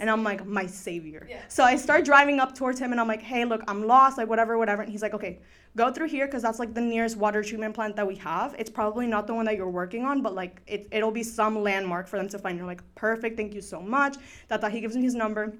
And 0.00 0.10
I'm 0.10 0.22
like, 0.22 0.46
my 0.46 0.66
savior. 0.66 1.26
Yeah. 1.28 1.42
So 1.48 1.64
I 1.64 1.76
start 1.76 2.04
driving 2.04 2.40
up 2.40 2.54
towards 2.54 2.78
him 2.78 2.92
and 2.92 3.00
I'm 3.00 3.08
like, 3.08 3.22
hey, 3.22 3.44
look, 3.44 3.62
I'm 3.68 3.86
lost, 3.86 4.18
like 4.18 4.28
whatever, 4.28 4.58
whatever. 4.58 4.82
And 4.82 4.90
he's 4.90 5.02
like, 5.02 5.14
okay, 5.14 5.40
go 5.76 5.92
through 5.92 6.08
here 6.08 6.26
because 6.26 6.42
that's 6.42 6.58
like 6.58 6.74
the 6.74 6.80
nearest 6.80 7.16
water 7.16 7.42
treatment 7.42 7.74
plant 7.74 7.96
that 7.96 8.06
we 8.06 8.16
have. 8.16 8.54
It's 8.58 8.70
probably 8.70 9.06
not 9.06 9.26
the 9.26 9.34
one 9.34 9.44
that 9.46 9.56
you're 9.56 9.68
working 9.68 10.04
on, 10.04 10.22
but 10.22 10.34
like 10.34 10.60
it, 10.66 10.88
it'll 10.90 11.10
be 11.10 11.22
some 11.22 11.62
landmark 11.62 12.08
for 12.08 12.16
them 12.16 12.28
to 12.28 12.38
find. 12.38 12.58
You're 12.58 12.66
like, 12.66 12.82
perfect, 12.94 13.36
thank 13.36 13.54
you 13.54 13.60
so 13.60 13.80
much. 13.80 14.16
That 14.48 14.60
that 14.60 14.72
he 14.72 14.80
gives 14.80 14.96
me 14.96 15.02
his 15.02 15.14
number. 15.14 15.54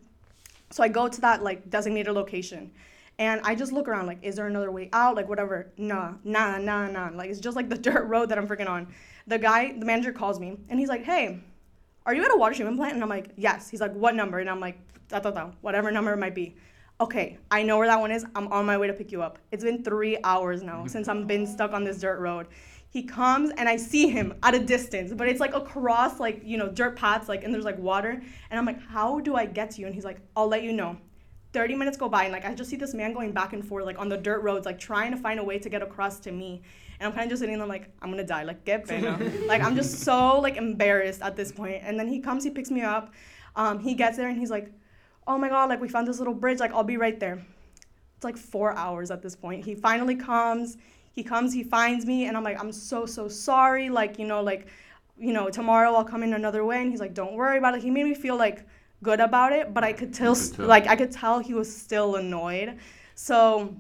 So 0.71 0.83
I 0.83 0.89
go 0.89 1.09
to 1.09 1.21
that 1.21 1.43
like 1.43 1.71
designated 1.71 2.15
location. 2.15 2.71
And 3.19 3.41
I 3.45 3.55
just 3.55 3.71
look 3.71 3.87
around, 3.87 4.07
like, 4.07 4.19
is 4.23 4.35
there 4.35 4.49
another 4.49 4.73
way 4.73 4.89
out? 4.93 5.15
Like, 5.15 5.29
whatever. 5.29 5.71
Nah, 5.77 6.15
nah, 6.25 6.59
nah, 6.59 6.89
nah. 6.89 7.11
Like, 7.15 7.31
it's 7.31 7.39
just 7.39 7.55
like 7.55 7.69
the 7.69 7.79
dirt 7.89 8.07
road 8.07 8.29
that 8.31 8.39
I'm 8.39 8.49
freaking 8.49 8.69
on. 8.69 8.93
The 9.27 9.39
guy, 9.39 9.73
the 9.79 9.87
manager 9.87 10.13
calls 10.13 10.41
me, 10.41 10.59
and 10.69 10.81
he's 10.81 10.89
like, 10.89 11.05
hey, 11.05 11.41
are 12.07 12.15
you 12.15 12.25
at 12.25 12.33
a 12.33 12.37
water 12.37 12.55
treatment 12.55 12.77
plant? 12.77 12.95
And 12.95 13.03
I'm 13.03 13.09
like, 13.09 13.31
yes. 13.37 13.69
He's 13.71 13.81
like, 13.81 13.93
what 13.93 14.15
number? 14.15 14.39
And 14.39 14.51
I'm 14.51 14.61
like, 14.61 14.79
da, 15.09 15.21
da, 15.21 15.31
da, 15.31 15.51
whatever 15.61 15.91
number 15.91 16.13
it 16.13 16.19
might 16.19 16.35
be. 16.35 16.57
Okay, 17.01 17.39
I 17.51 17.63
know 17.63 17.79
where 17.79 17.89
that 17.89 17.99
one 17.99 18.13
is. 18.13 18.25
I'm 18.37 18.47
on 18.53 18.67
my 18.67 18.79
way 18.79 18.87
to 18.87 18.93
pick 18.93 19.11
you 19.11 19.23
up. 19.23 19.39
It's 19.51 19.65
been 19.65 19.83
three 19.83 20.19
hours 20.23 20.63
now 20.63 20.87
since 20.89 21.09
I've 21.09 21.27
been 21.27 21.47
stuck 21.47 21.73
on 21.73 21.85
this 21.85 21.99
dirt 22.01 22.21
road. 22.21 22.47
He 22.91 23.03
comes 23.03 23.51
and 23.57 23.69
I 23.69 23.77
see 23.77 24.09
him 24.09 24.35
at 24.45 24.55
a 24.55 24.59
distance, 24.61 25.13
but 25.13 25.27
it's 25.27 25.41
like 25.41 25.55
across 25.55 26.21
like, 26.21 26.43
you 26.45 26.57
know, 26.57 26.69
dirt 26.69 26.95
paths, 26.95 27.29
like, 27.29 27.43
and 27.43 27.53
there's 27.53 27.65
like 27.65 27.79
water. 27.79 28.23
And 28.51 28.59
I'm 28.59 28.65
like, 28.65 28.81
how 28.81 29.19
do 29.19 29.35
I 29.35 29.47
get 29.47 29.73
to 29.73 29.81
you? 29.81 29.87
And 29.87 29.95
he's 29.95 30.05
like, 30.05 30.21
I'll 30.37 30.47
let 30.47 30.63
you 30.63 30.73
know. 30.73 30.97
30 31.53 31.77
minutes 31.77 31.97
go 31.97 32.09
by 32.09 32.25
and 32.25 32.33
like 32.33 32.45
I 32.45 32.53
just 32.53 32.69
see 32.69 32.77
this 32.77 32.95
man 32.95 33.13
going 33.13 33.31
back 33.31 33.53
and 33.53 33.65
forth 33.65 33.85
like 33.85 33.99
on 33.99 34.09
the 34.09 34.17
dirt 34.17 34.43
roads, 34.43 34.67
like 34.67 34.79
trying 34.79 35.13
to 35.13 35.17
find 35.17 35.41
a 35.41 35.45
way 35.45 35.59
to 35.59 35.69
get 35.69 35.83
across 35.83 36.19
to 36.21 36.33
me. 36.33 36.63
And 37.01 37.09
I'm 37.09 37.13
kind 37.13 37.25
of 37.25 37.31
just 37.31 37.41
sitting 37.41 37.59
there 37.59 37.67
like, 37.67 37.91
I'm 38.01 38.11
gonna 38.11 38.25
die, 38.25 38.45
like 38.45 38.65
get 38.65 38.87
pena. 38.87 39.19
like 39.47 39.63
I'm 39.63 39.77
just 39.77 40.01
so 40.01 40.41
like 40.41 40.57
embarrassed 40.57 41.23
at 41.23 41.37
this 41.37 41.53
point. 41.53 41.83
And 41.85 41.99
then 41.99 42.09
he 42.09 42.21
comes, 42.21 42.45
he 42.45 42.51
picks 42.51 42.71
me 42.71 42.83
up. 42.83 43.13
Um, 43.57 43.79
he 43.79 43.95
gets 43.95 44.17
there 44.17 44.29
and 44.29 44.39
he's 44.39 44.51
like, 44.51 44.73
oh 45.27 45.39
my 45.39 45.49
god, 45.49 45.69
like 45.69 45.81
we 45.81 45.89
found 45.89 46.07
this 46.07 46.19
little 46.19 46.35
bridge, 46.35 46.61
like 46.61 46.73
I'll 46.73 46.85
be 46.85 46.97
right 46.97 47.19
there. 47.19 47.45
It's 48.17 48.25
like 48.25 48.37
four 48.37 48.73
hours 48.77 49.11
at 49.11 49.23
this 49.23 49.37
point. 49.37 49.65
He 49.65 49.75
finally 49.75 50.17
comes. 50.17 50.77
He 51.13 51.23
comes, 51.23 51.53
he 51.55 51.63
finds 51.63 52.05
me, 52.07 52.27
and 52.27 52.37
I'm 52.37 52.43
like, 52.43 52.59
I'm 52.59 52.73
so 52.73 53.07
so 53.07 53.29
sorry. 53.29 53.89
Like 53.89 54.19
you 54.19 54.27
know, 54.27 54.43
like 54.43 54.67
you 55.19 55.33
know, 55.33 55.49
tomorrow 55.49 55.95
I'll 55.95 56.05
come 56.05 56.23
in 56.23 56.35
another 56.35 56.65
way. 56.65 56.83
And 56.83 56.91
he's 56.91 57.01
like, 57.01 57.15
don't 57.15 57.35
worry 57.35 57.59
about 57.59 57.77
it. 57.77 57.83
He 57.83 57.91
made 57.91 58.05
me 58.05 58.15
feel 58.15 58.37
like 58.37 58.67
good 59.03 59.21
about 59.21 59.53
it, 59.53 59.73
but 59.73 59.85
I 59.85 59.93
could 59.93 60.13
tell. 60.13 60.37
like 60.59 60.87
I 60.87 60.97
could 60.97 61.13
tell 61.13 61.39
he 61.39 61.55
was 61.55 61.75
still 61.75 62.17
annoyed. 62.17 62.79
So 63.15 63.75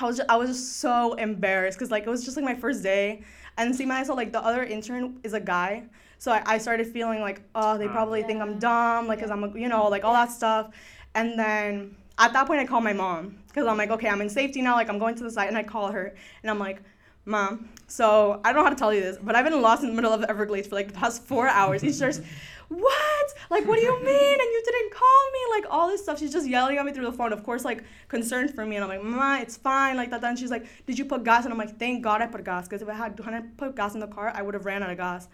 I 0.00 0.06
was 0.06 0.16
just, 0.18 0.30
I 0.30 0.36
was 0.36 0.50
just 0.50 0.78
so 0.80 1.14
embarrassed 1.14 1.78
because 1.78 1.90
like 1.90 2.04
it 2.06 2.10
was 2.10 2.24
just 2.24 2.36
like 2.36 2.44
my 2.44 2.54
first 2.54 2.82
day, 2.82 3.22
and 3.56 3.74
see 3.74 3.86
myself 3.86 4.16
like 4.16 4.32
the 4.32 4.44
other 4.44 4.64
intern 4.64 5.18
is 5.22 5.32
a 5.32 5.40
guy. 5.40 5.84
So 6.18 6.32
I, 6.32 6.42
I 6.46 6.58
started 6.58 6.86
feeling 6.86 7.20
like, 7.20 7.42
oh, 7.54 7.76
they 7.76 7.86
probably 7.86 8.22
think 8.22 8.40
I'm 8.40 8.54
ah. 8.54 8.58
dumb, 8.58 9.06
like, 9.08 9.20
cause 9.20 9.30
I'm, 9.30 9.44
a, 9.44 9.58
you 9.58 9.68
know, 9.68 9.88
like 9.88 10.04
all 10.04 10.14
that 10.14 10.30
stuff. 10.30 10.70
And 11.14 11.38
then 11.38 11.96
at 12.18 12.32
that 12.32 12.46
point, 12.46 12.60
I 12.60 12.64
called 12.64 12.84
my 12.84 12.92
mom, 12.92 13.36
cause 13.52 13.66
I'm 13.66 13.76
like, 13.76 13.90
okay, 13.90 14.08
I'm 14.08 14.20
in 14.20 14.30
safety 14.30 14.62
now, 14.62 14.74
like 14.74 14.88
I'm 14.88 14.98
going 14.98 15.14
to 15.16 15.22
the 15.22 15.30
site, 15.30 15.48
and 15.48 15.56
I 15.56 15.62
call 15.62 15.90
her, 15.92 16.14
and 16.42 16.50
I'm 16.50 16.58
like, 16.58 16.82
mom. 17.26 17.68
So 17.86 18.40
I 18.44 18.52
don't 18.52 18.60
know 18.60 18.64
how 18.64 18.70
to 18.70 18.76
tell 18.76 18.94
you 18.94 19.00
this, 19.00 19.18
but 19.22 19.36
I've 19.36 19.44
been 19.44 19.60
lost 19.60 19.82
in 19.82 19.90
the 19.90 19.94
middle 19.94 20.12
of 20.12 20.20
the 20.20 20.30
Everglades 20.30 20.68
for 20.68 20.76
like 20.76 20.88
the 20.88 20.94
past 20.94 21.22
four 21.24 21.48
hours. 21.48 21.82
He 21.82 21.92
starts, 21.92 22.20
what? 22.68 23.34
Like, 23.50 23.66
what 23.66 23.78
do 23.78 23.84
you 23.84 23.96
mean? 24.04 24.40
And 24.40 24.50
you 24.52 24.62
didn't 24.64 24.92
call 24.92 25.30
me? 25.32 25.38
Like 25.50 25.64
all 25.70 25.88
this 25.88 26.02
stuff. 26.02 26.18
She's 26.18 26.32
just 26.32 26.48
yelling 26.48 26.78
at 26.78 26.84
me 26.84 26.92
through 26.92 27.06
the 27.06 27.12
phone. 27.12 27.32
Of 27.32 27.42
course, 27.42 27.64
like 27.64 27.84
concerned 28.08 28.54
for 28.54 28.64
me, 28.66 28.76
and 28.76 28.84
I'm 28.84 28.88
like, 28.88 29.02
mama, 29.02 29.38
it's 29.40 29.56
fine, 29.56 29.96
like 29.96 30.10
that. 30.10 30.20
Then 30.20 30.36
she's 30.36 30.50
like, 30.50 30.66
did 30.86 30.98
you 30.98 31.04
put 31.04 31.24
gas? 31.24 31.44
And 31.44 31.52
I'm 31.52 31.58
like, 31.58 31.78
thank 31.78 32.02
God 32.02 32.20
I 32.20 32.26
put 32.26 32.44
gas, 32.44 32.68
cause 32.68 32.82
if 32.82 32.88
I 32.88 32.94
had 32.94 33.16
put 33.56 33.76
gas 33.76 33.94
in 33.94 34.00
the 34.00 34.06
car, 34.06 34.32
I 34.34 34.42
would 34.42 34.54
have 34.54 34.64
ran 34.64 34.82
out 34.82 34.90
of 34.90 34.96
gas. 34.96 35.28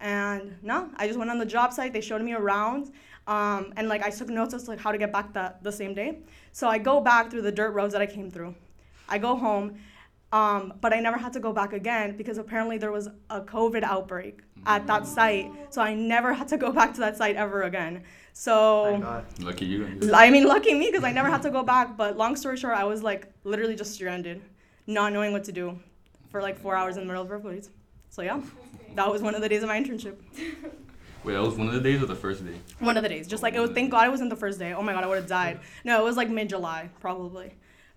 And 0.00 0.56
no, 0.62 0.90
I 0.96 1.06
just 1.06 1.18
went 1.18 1.30
on 1.30 1.38
the 1.38 1.46
job 1.46 1.72
site. 1.72 1.92
They 1.92 2.00
showed 2.02 2.20
me 2.22 2.34
around, 2.34 2.92
um, 3.26 3.72
and 3.76 3.88
like 3.88 4.02
I 4.02 4.10
took 4.10 4.28
notes 4.28 4.54
as 4.54 4.68
like 4.68 4.78
how 4.78 4.92
to 4.92 4.98
get 4.98 5.12
back 5.12 5.32
that 5.32 5.62
the 5.62 5.72
same 5.72 5.94
day. 5.94 6.18
So 6.52 6.68
I 6.68 6.78
go 6.78 7.00
back 7.00 7.30
through 7.30 7.42
the 7.42 7.52
dirt 7.52 7.70
roads 7.70 7.92
that 7.92 8.02
I 8.02 8.06
came 8.06 8.30
through. 8.30 8.54
I 9.08 9.18
go 9.18 9.36
home, 9.36 9.78
um, 10.32 10.74
but 10.80 10.92
I 10.92 11.00
never 11.00 11.18
had 11.18 11.32
to 11.34 11.40
go 11.40 11.52
back 11.52 11.72
again 11.72 12.16
because 12.16 12.38
apparently 12.38 12.78
there 12.78 12.92
was 12.92 13.08
a 13.30 13.40
COVID 13.40 13.82
outbreak 13.82 14.40
at 14.66 14.86
that 14.86 15.06
site. 15.06 15.50
So 15.70 15.80
I 15.80 15.94
never 15.94 16.32
had 16.32 16.48
to 16.48 16.56
go 16.56 16.72
back 16.72 16.94
to 16.94 17.00
that 17.00 17.16
site 17.16 17.36
ever 17.36 17.62
again. 17.62 18.02
So 18.32 19.22
Lucky 19.40 19.64
you. 19.66 19.86
I 20.12 20.30
mean, 20.30 20.44
lucky 20.44 20.74
me 20.74 20.90
because 20.90 21.04
I 21.04 21.12
never 21.12 21.30
had 21.30 21.42
to 21.42 21.50
go 21.50 21.62
back. 21.62 21.96
But 21.96 22.16
long 22.16 22.36
story 22.36 22.56
short, 22.56 22.74
I 22.76 22.84
was 22.84 23.02
like 23.02 23.32
literally 23.44 23.76
just 23.76 23.94
stranded, 23.94 24.42
not 24.86 25.12
knowing 25.12 25.32
what 25.32 25.44
to 25.44 25.52
do, 25.52 25.78
for 26.30 26.42
like 26.42 26.58
four 26.58 26.74
hours 26.76 26.96
in 26.96 27.02
the 27.02 27.06
middle 27.06 27.22
of 27.22 27.28
Everglades. 27.28 27.70
So 28.10 28.22
yeah, 28.22 28.40
that 28.94 29.10
was 29.10 29.22
one 29.22 29.34
of 29.34 29.42
the 29.42 29.48
days 29.48 29.62
of 29.62 29.68
my 29.68 29.80
internship. 29.80 30.16
Wait, 31.24 31.32
that 31.32 31.42
was 31.42 31.54
one 31.54 31.66
of 31.66 31.74
the 31.74 31.80
days 31.80 32.02
or 32.02 32.06
the 32.06 32.14
first 32.14 32.46
day? 32.46 32.54
One 32.78 32.96
of 32.96 33.02
the 33.02 33.08
days. 33.08 33.26
Just 33.26 33.42
like 33.42 33.54
it 33.54 33.60
was. 33.60 33.70
Thank 33.70 33.90
God 33.90 34.06
it 34.06 34.10
wasn't 34.10 34.30
the 34.30 34.36
first 34.36 34.58
day. 34.58 34.72
Oh 34.74 34.82
my 34.82 34.92
God, 34.92 35.02
I 35.04 35.06
would 35.06 35.16
have 35.16 35.26
died. 35.26 35.60
No, 35.84 36.00
it 36.00 36.04
was 36.04 36.16
like 36.16 36.28
mid 36.28 36.48
July 36.48 36.90
probably. 37.00 37.54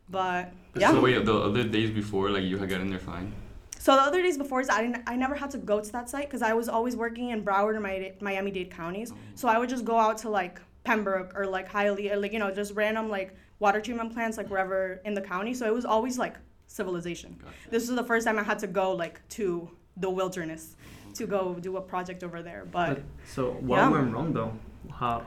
But 0.10 0.52
yeah. 0.76 0.92
So 0.92 1.02
wait, 1.02 1.26
the 1.26 1.34
other 1.36 1.64
days 1.64 1.92
before, 1.92 2.30
like 2.30 2.44
you 2.44 2.58
had 2.58 2.70
gotten 2.70 2.90
there 2.90 3.00
fine. 3.00 3.34
So 3.78 3.96
the 3.96 4.02
other 4.02 4.22
days 4.22 4.38
before 4.38 4.64
that, 4.66 4.74
I, 4.74 4.82
didn't, 4.82 5.04
I 5.08 5.16
never 5.16 5.36
had 5.36 5.52
to 5.52 5.58
go 5.58 5.80
to 5.80 5.92
that 5.94 6.10
site 6.10 6.26
because 6.28 6.42
I 6.42 6.54
was 6.54 6.68
always 6.68 6.98
working 6.98 7.30
in 7.30 7.44
Broward 7.46 7.76
or 7.76 7.80
Mi- 7.80 8.12
Miami 8.20 8.52
Dade 8.52 8.70
counties. 8.72 9.12
Oh. 9.14 9.18
So 9.36 9.48
I 9.48 9.58
would 9.58 9.70
just 9.70 9.86
go 9.86 9.98
out 9.98 10.18
to 10.20 10.30
like 10.30 10.60
Pembroke 10.84 11.32
or 11.36 11.46
like 11.46 11.72
Hialeah, 11.72 12.14
or 12.14 12.18
like 12.18 12.34
you 12.34 12.40
know, 12.40 12.52
just 12.52 12.74
random 12.74 13.10
like 13.10 13.36
water 13.60 13.80
treatment 13.80 14.14
plants 14.14 14.38
like 14.38 14.50
wherever 14.50 15.00
in 15.06 15.14
the 15.14 15.22
county. 15.22 15.54
So 15.54 15.66
it 15.66 15.74
was 15.74 15.86
always 15.86 16.18
like 16.18 16.36
civilization. 16.68 17.38
This 17.70 17.88
was 17.88 17.96
the 17.96 18.04
first 18.04 18.26
time 18.28 18.38
I 18.40 18.44
had 18.44 18.60
to 18.60 18.68
go 18.68 18.92
like 18.94 19.28
to 19.30 19.70
the 19.98 20.10
wilderness 20.10 20.76
to 21.16 21.26
go 21.26 21.56
do 21.56 21.78
a 21.78 21.82
project 21.82 22.24
over 22.24 22.42
there. 22.42 22.66
But 22.72 22.96
But, 22.96 23.04
so 23.26 23.52
while 23.62 23.80
Yeah. 23.92 24.02
we 24.04 24.12
were 24.12 24.20
in 24.26 24.34
though, 24.34 24.54
how 24.92 25.24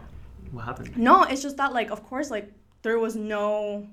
what 0.50 0.64
happened? 0.64 0.96
no, 0.96 1.22
it's 1.24 1.42
just 1.42 1.56
that 1.56 1.72
like 1.72 1.90
of 1.90 2.02
course 2.04 2.30
like 2.30 2.50
there 2.82 2.98
was 2.98 3.16
no 3.16 3.86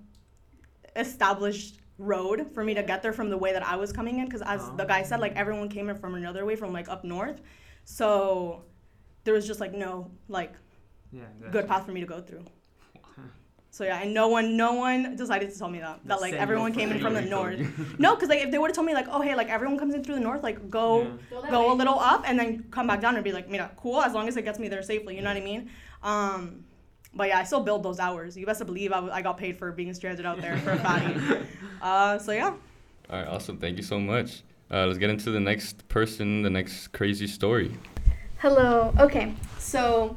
established 0.99 1.79
road 1.97 2.47
for 2.53 2.63
me 2.63 2.73
to 2.73 2.83
get 2.83 3.01
there 3.03 3.13
from 3.13 3.29
the 3.29 3.37
way 3.37 3.51
that 3.53 3.65
I 3.65 3.75
was 3.75 3.91
coming 3.91 4.19
in 4.19 4.25
because 4.25 4.41
as 4.43 4.69
the 4.77 4.85
guy 4.85 5.03
said 5.03 5.19
like 5.19 5.35
everyone 5.35 5.69
came 5.69 5.89
in 5.89 5.97
from 5.97 6.15
another 6.15 6.45
way 6.45 6.55
from 6.55 6.71
like 6.73 6.89
up 6.89 7.03
north. 7.03 7.41
So 7.85 8.63
there 9.23 9.33
was 9.33 9.45
just 9.47 9.59
like 9.59 9.73
no 9.73 10.11
like 10.27 10.53
Yeah, 11.11 11.23
good 11.51 11.67
path 11.67 11.85
for 11.85 11.91
me 11.91 12.01
to 12.01 12.07
go 12.07 12.21
through. 12.21 12.45
So 13.71 13.83
yeah, 13.83 14.01
and 14.01 14.13
no 14.15 14.27
one, 14.29 14.57
no 14.57 14.73
one 14.73 15.15
decided 15.15 15.51
to 15.51 15.57
tell 15.59 15.69
me 15.69 15.79
that 15.79 15.99
that 16.05 16.21
like 16.21 16.33
everyone 16.33 16.73
came 16.73 16.91
in 16.91 16.99
from 16.99 17.13
the 17.13 17.21
north. 17.21 17.59
No, 17.99 18.15
because 18.15 18.29
like 18.29 18.39
if 18.39 18.51
they 18.51 18.57
would 18.57 18.69
have 18.71 18.75
told 18.75 18.87
me 18.87 18.93
like, 18.95 19.07
oh 19.09 19.21
hey, 19.21 19.35
like 19.35 19.49
everyone 19.49 19.77
comes 19.77 19.93
in 19.93 20.03
through 20.03 20.15
the 20.15 20.21
north, 20.21 20.41
like 20.43 20.69
go 20.69 21.19
go 21.49 21.71
a 21.71 21.75
little 21.75 21.99
up 21.99 22.23
and 22.27 22.37
then 22.39 22.63
come 22.71 22.87
back 22.87 22.99
down 22.99 23.15
and 23.15 23.23
be 23.23 23.31
like, 23.31 23.47
mira, 23.49 23.71
cool, 23.77 24.01
as 24.01 24.13
long 24.13 24.27
as 24.27 24.37
it 24.37 24.41
gets 24.43 24.57
me 24.59 24.67
there 24.69 24.81
safely. 24.81 25.15
You 25.15 25.21
know 25.21 25.29
what 25.29 25.37
I 25.37 25.41
mean? 25.41 25.69
Um, 26.01 26.65
but 27.13 27.27
yeah, 27.27 27.39
I 27.39 27.43
still 27.43 27.61
build 27.61 27.83
those 27.83 27.99
hours. 27.99 28.37
You 28.37 28.45
best 28.45 28.65
believe 28.65 28.91
I, 28.91 28.95
w- 28.95 29.13
I 29.13 29.21
got 29.21 29.37
paid 29.37 29.57
for 29.57 29.71
being 29.71 29.93
stranded 29.93 30.25
out 30.25 30.39
there 30.41 30.57
for 30.59 30.71
a 30.71 30.77
fatty. 30.87 31.15
uh, 31.81 32.17
so 32.19 32.31
yeah. 32.31 32.53
All 33.09 33.19
right, 33.19 33.27
awesome. 33.27 33.57
Thank 33.57 33.77
you 33.77 33.83
so 33.83 33.99
much. 33.99 34.43
Uh, 34.71 34.85
let's 34.85 34.99
get 34.99 35.09
into 35.09 35.31
the 35.31 35.39
next 35.39 35.87
person, 35.87 36.43
the 36.43 36.49
next 36.49 36.89
crazy 36.89 37.25
story. 37.27 37.75
Hello. 38.37 38.93
Okay. 38.99 39.33
So, 39.57 40.15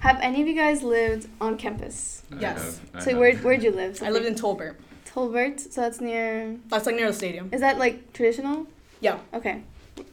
have 0.00 0.18
any 0.20 0.40
of 0.40 0.48
you 0.48 0.54
guys 0.54 0.82
lived 0.82 1.28
on 1.40 1.58
campus? 1.58 2.22
Yes. 2.40 2.80
So 3.00 3.18
where 3.18 3.36
where'd 3.36 3.62
you 3.62 3.70
live? 3.70 4.02
I 4.02 4.10
lived 4.10 4.26
in 4.26 4.34
Tolbert. 4.34 4.76
Tolbert. 5.04 5.60
So 5.60 5.82
that's 5.82 6.00
near. 6.00 6.56
That's 6.68 6.86
like 6.86 6.96
near 6.96 7.08
the 7.08 7.12
stadium. 7.12 7.50
Is 7.52 7.60
that 7.60 7.78
like 7.78 8.12
traditional? 8.14 8.66
Yeah. 9.00 9.18
Okay. 9.34 9.62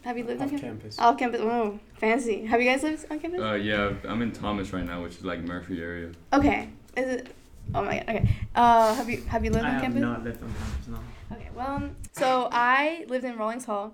Have 0.04 0.18
you 0.18 0.24
lived 0.24 0.42
on 0.42 0.50
campus? 0.50 0.62
campus. 0.66 1.00
Off 1.00 1.18
campus. 1.18 1.42
Oh, 1.44 1.80
fancy. 1.98 2.46
Have 2.46 2.62
you 2.62 2.70
guys 2.70 2.84
lived 2.84 3.06
on 3.12 3.20
campus? 3.20 3.42
Uh, 3.42 3.54
yeah, 3.54 3.94
I'm 4.08 4.22
in 4.22 4.32
Thomas 4.32 4.72
right 4.72 4.86
now, 4.86 5.04
which 5.04 5.18
is 5.18 5.26
like 5.26 5.42
Murphree 5.42 5.82
area. 5.82 6.12
okay. 6.34 6.70
Is 6.98 7.06
it? 7.16 7.36
Oh 7.76 7.84
my 7.84 7.98
god. 7.98 8.10
Okay. 8.10 8.30
Uh, 8.56 8.96
have 8.96 9.10
you 9.10 9.22
have 9.28 9.46
you 9.46 9.52
lived 9.52 9.66
I 9.66 9.76
on 9.76 9.82
campus? 9.82 10.04
I 10.04 10.08
have 10.08 10.18
not 10.18 10.24
lived 10.24 10.42
on 10.42 10.54
campus, 10.54 10.88
no. 10.88 11.36
Okay, 11.36 11.50
well, 11.56 11.68
um, 11.76 11.96
so 12.14 12.50
I 12.52 13.06
lived 13.08 13.26
in 13.26 13.38
Rawlings 13.38 13.66
Hall, 13.66 13.94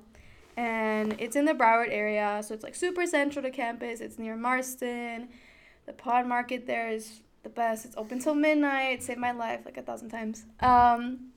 and 0.56 1.16
it's 1.20 1.36
in 1.36 1.44
the 1.44 1.54
Broward 1.54 1.90
area, 1.92 2.42
so 2.46 2.54
it's 2.54 2.64
like 2.64 2.74
super 2.76 3.06
central 3.06 3.44
to 3.44 3.52
campus. 3.52 4.00
It's 4.00 4.18
near 4.18 4.36
Marston. 4.38 5.28
The 5.86 5.94
pod 5.94 6.26
market 6.26 6.66
there 6.66 6.90
is 6.90 7.20
the 7.44 7.50
best. 7.50 7.86
It's 7.86 7.98
open 7.98 8.20
till 8.20 8.34
midnight. 8.36 9.04
Saved 9.04 9.20
my 9.20 9.32
life 9.32 9.62
like 9.66 9.78
a 9.78 9.82
thousand 9.82 10.10
times. 10.10 10.46
Um, 10.62 11.32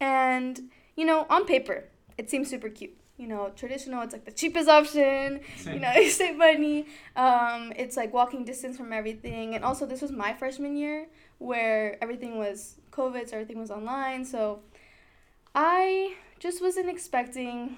and 0.00 0.68
you 0.96 1.04
know, 1.04 1.26
on 1.30 1.46
paper, 1.46 1.84
it 2.18 2.28
seems 2.28 2.50
super 2.50 2.68
cute. 2.68 2.96
You 3.22 3.28
know, 3.28 3.52
traditional. 3.54 4.02
It's 4.02 4.12
like 4.12 4.24
the 4.24 4.32
cheapest 4.32 4.68
option. 4.68 5.40
You 5.64 5.78
know, 5.78 5.92
you 5.92 6.10
save 6.22 6.36
money. 6.36 6.86
Um, 7.14 7.72
it's 7.76 7.96
like 7.96 8.12
walking 8.12 8.44
distance 8.44 8.76
from 8.76 8.92
everything. 8.92 9.54
And 9.54 9.64
also, 9.64 9.86
this 9.86 10.02
was 10.02 10.10
my 10.10 10.32
freshman 10.34 10.74
year 10.76 11.06
where 11.38 11.82
everything 12.02 12.36
was 12.36 12.56
COVID, 12.90 13.28
so 13.28 13.32
everything 13.36 13.60
was 13.60 13.70
online. 13.70 14.24
So 14.24 14.40
I 15.54 16.14
just 16.40 16.60
wasn't 16.60 16.88
expecting 16.88 17.76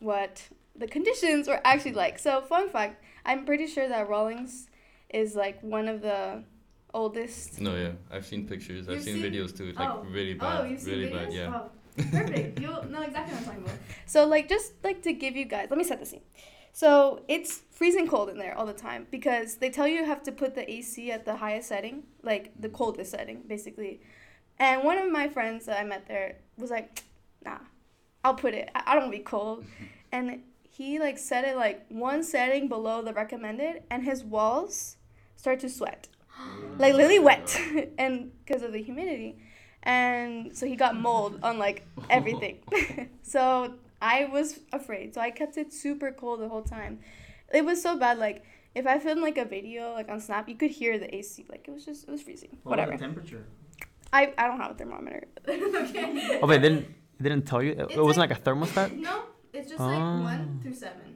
what 0.00 0.42
the 0.74 0.88
conditions 0.88 1.46
were 1.46 1.60
actually 1.64 1.92
like. 1.92 2.18
So, 2.18 2.40
fun 2.40 2.68
fact 2.70 3.02
I'm 3.24 3.44
pretty 3.44 3.66
sure 3.68 3.88
that 3.88 4.08
Rawlings 4.08 4.68
is 5.10 5.34
like 5.36 5.60
one 5.62 5.86
of 5.88 6.00
the 6.02 6.42
oldest. 6.92 7.60
No, 7.60 7.76
yeah, 7.76 7.92
I've 8.10 8.26
seen 8.26 8.48
pictures. 8.48 8.88
I've 8.88 8.94
You've 8.96 9.04
seen, 9.04 9.22
seen- 9.22 9.32
videos 9.32 9.56
too. 9.56 9.68
It's 9.68 9.78
like 9.78 9.88
Oh. 9.90 10.04
really 10.10 10.34
bad. 10.34 10.60
Oh, 10.60 10.64
you've 10.64 10.80
seen 10.80 10.94
really 10.98 11.10
videos? 11.12 11.24
bad. 11.26 11.32
Yeah. 11.32 11.54
Oh, 11.54 11.70
perfect. 12.10 12.60
You'll 12.60 12.84
know 12.84 13.02
exactly 13.02 13.34
what 13.34 13.42
I'm 13.42 13.44
talking 13.44 13.62
about. 13.64 13.78
So, 14.06 14.26
like, 14.26 14.48
just 14.48 14.72
like 14.82 15.02
to 15.02 15.12
give 15.12 15.36
you 15.36 15.44
guys, 15.44 15.68
let 15.70 15.78
me 15.78 15.84
set 15.84 16.00
the 16.00 16.06
scene. 16.06 16.22
So, 16.72 17.22
it's 17.28 17.62
freezing 17.70 18.06
cold 18.06 18.28
in 18.28 18.38
there 18.38 18.56
all 18.56 18.66
the 18.66 18.72
time 18.72 19.06
because 19.10 19.56
they 19.56 19.70
tell 19.70 19.86
you 19.86 19.96
you 19.96 20.04
have 20.04 20.22
to 20.24 20.32
put 20.32 20.54
the 20.54 20.70
AC 20.70 21.10
at 21.10 21.24
the 21.24 21.36
highest 21.36 21.68
setting, 21.68 22.04
like 22.22 22.52
the 22.58 22.68
coldest 22.68 23.10
setting, 23.10 23.42
basically. 23.46 24.00
And 24.58 24.84
one 24.84 24.98
of 24.98 25.10
my 25.10 25.28
friends 25.28 25.66
that 25.66 25.80
I 25.80 25.84
met 25.84 26.06
there 26.06 26.36
was 26.56 26.70
like, 26.70 27.02
nah, 27.44 27.58
I'll 28.24 28.34
put 28.34 28.54
it. 28.54 28.70
I 28.74 28.82
I 28.86 28.94
don't 28.94 29.04
want 29.04 29.12
to 29.12 29.18
be 29.18 29.24
cold. 29.24 29.64
And 30.12 30.42
he, 30.68 30.98
like, 30.98 31.18
set 31.18 31.44
it 31.44 31.56
like 31.56 31.86
one 31.88 32.24
setting 32.24 32.66
below 32.66 33.00
the 33.00 33.12
recommended, 33.12 33.84
and 33.92 34.02
his 34.02 34.24
walls 34.24 34.96
start 35.36 35.60
to 35.60 35.68
sweat. 35.68 36.08
Like, 36.78 36.94
literally 36.94 37.18
wet. 37.18 37.60
and 37.98 38.32
because 38.44 38.62
of 38.62 38.72
the 38.72 38.82
humidity 38.82 39.36
and 39.82 40.56
so 40.56 40.66
he 40.66 40.76
got 40.76 40.96
mold 40.96 41.38
on 41.42 41.58
like 41.58 41.86
everything. 42.08 42.58
so 43.22 43.74
I 44.00 44.26
was 44.26 44.60
afraid. 44.72 45.14
So 45.14 45.20
I 45.20 45.30
kept 45.30 45.56
it 45.56 45.72
super 45.72 46.12
cold 46.12 46.40
the 46.40 46.48
whole 46.48 46.62
time. 46.62 47.00
It 47.52 47.64
was 47.64 47.82
so 47.82 47.96
bad. 47.96 48.18
Like 48.18 48.44
if 48.74 48.86
I 48.86 48.98
filmed 48.98 49.22
like 49.22 49.38
a 49.38 49.44
video 49.44 49.92
like 49.92 50.08
on 50.08 50.20
Snap, 50.20 50.48
you 50.48 50.54
could 50.56 50.70
hear 50.70 50.98
the 50.98 51.12
AC. 51.14 51.46
Like 51.48 51.66
it 51.66 51.70
was 51.72 51.84
just 51.84 52.08
it 52.08 52.10
was 52.10 52.22
freezing. 52.22 52.56
Whatever. 52.62 52.96
temperature? 52.96 53.44
I 54.12 54.32
I 54.36 54.46
don't 54.46 54.58
have 54.60 54.72
a 54.72 54.74
thermometer. 54.74 55.26
okay. 55.48 56.40
Oh, 56.42 56.46
wait, 56.46 56.62
didn't 56.62 56.86
it 57.18 57.22
didn't 57.22 57.46
tell 57.46 57.62
you? 57.62 57.72
It, 57.72 57.92
it 57.92 58.02
wasn't 58.02 58.28
like- 58.28 58.30
like 58.30 58.38
a 58.38 58.42
thermostat. 58.42 58.98
No, 58.98 59.24
it's 59.52 59.68
just 59.68 59.80
like 59.80 59.88
like 59.90 59.98
one 59.98 60.22
one 60.24 60.60
through 60.62 60.74
seven. 60.74 61.09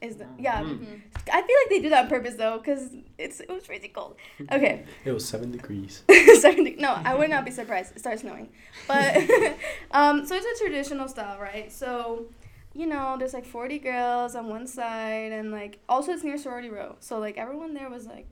Is 0.00 0.16
the 0.16 0.26
yeah? 0.38 0.62
Hmm. 0.62 0.74
mhm. 0.84 1.00
I 1.32 1.42
feel 1.42 1.56
like 1.62 1.70
they 1.70 1.80
do 1.80 1.88
that 1.90 2.04
on 2.04 2.08
purpose 2.08 2.34
though, 2.36 2.58
cause 2.60 2.88
it's 3.18 3.40
it 3.40 3.48
was 3.48 3.66
freezing 3.66 3.90
cold. 3.92 4.16
Okay. 4.52 4.84
It 5.04 5.12
was 5.12 5.28
seven 5.28 5.50
degrees. 5.50 6.02
70 6.40 6.76
no 6.76 6.92
i 7.04 7.14
would 7.14 7.30
not 7.30 7.44
be 7.44 7.50
surprised 7.50 7.96
it 7.96 7.98
starts 8.00 8.20
snowing 8.22 8.48
but 8.86 9.16
um 9.90 10.24
so 10.24 10.36
it's 10.36 10.60
a 10.60 10.64
traditional 10.64 11.08
style 11.08 11.38
right 11.40 11.72
so 11.72 12.26
you 12.74 12.86
know 12.86 13.16
there's 13.18 13.34
like 13.34 13.44
40 13.44 13.78
girls 13.80 14.34
on 14.36 14.48
one 14.48 14.66
side 14.66 15.32
and 15.32 15.50
like 15.50 15.78
also 15.88 16.12
it's 16.12 16.22
near 16.22 16.38
sorority 16.38 16.70
row 16.70 16.96
so 17.00 17.18
like 17.18 17.36
everyone 17.38 17.74
there 17.74 17.90
was 17.90 18.06
like 18.06 18.26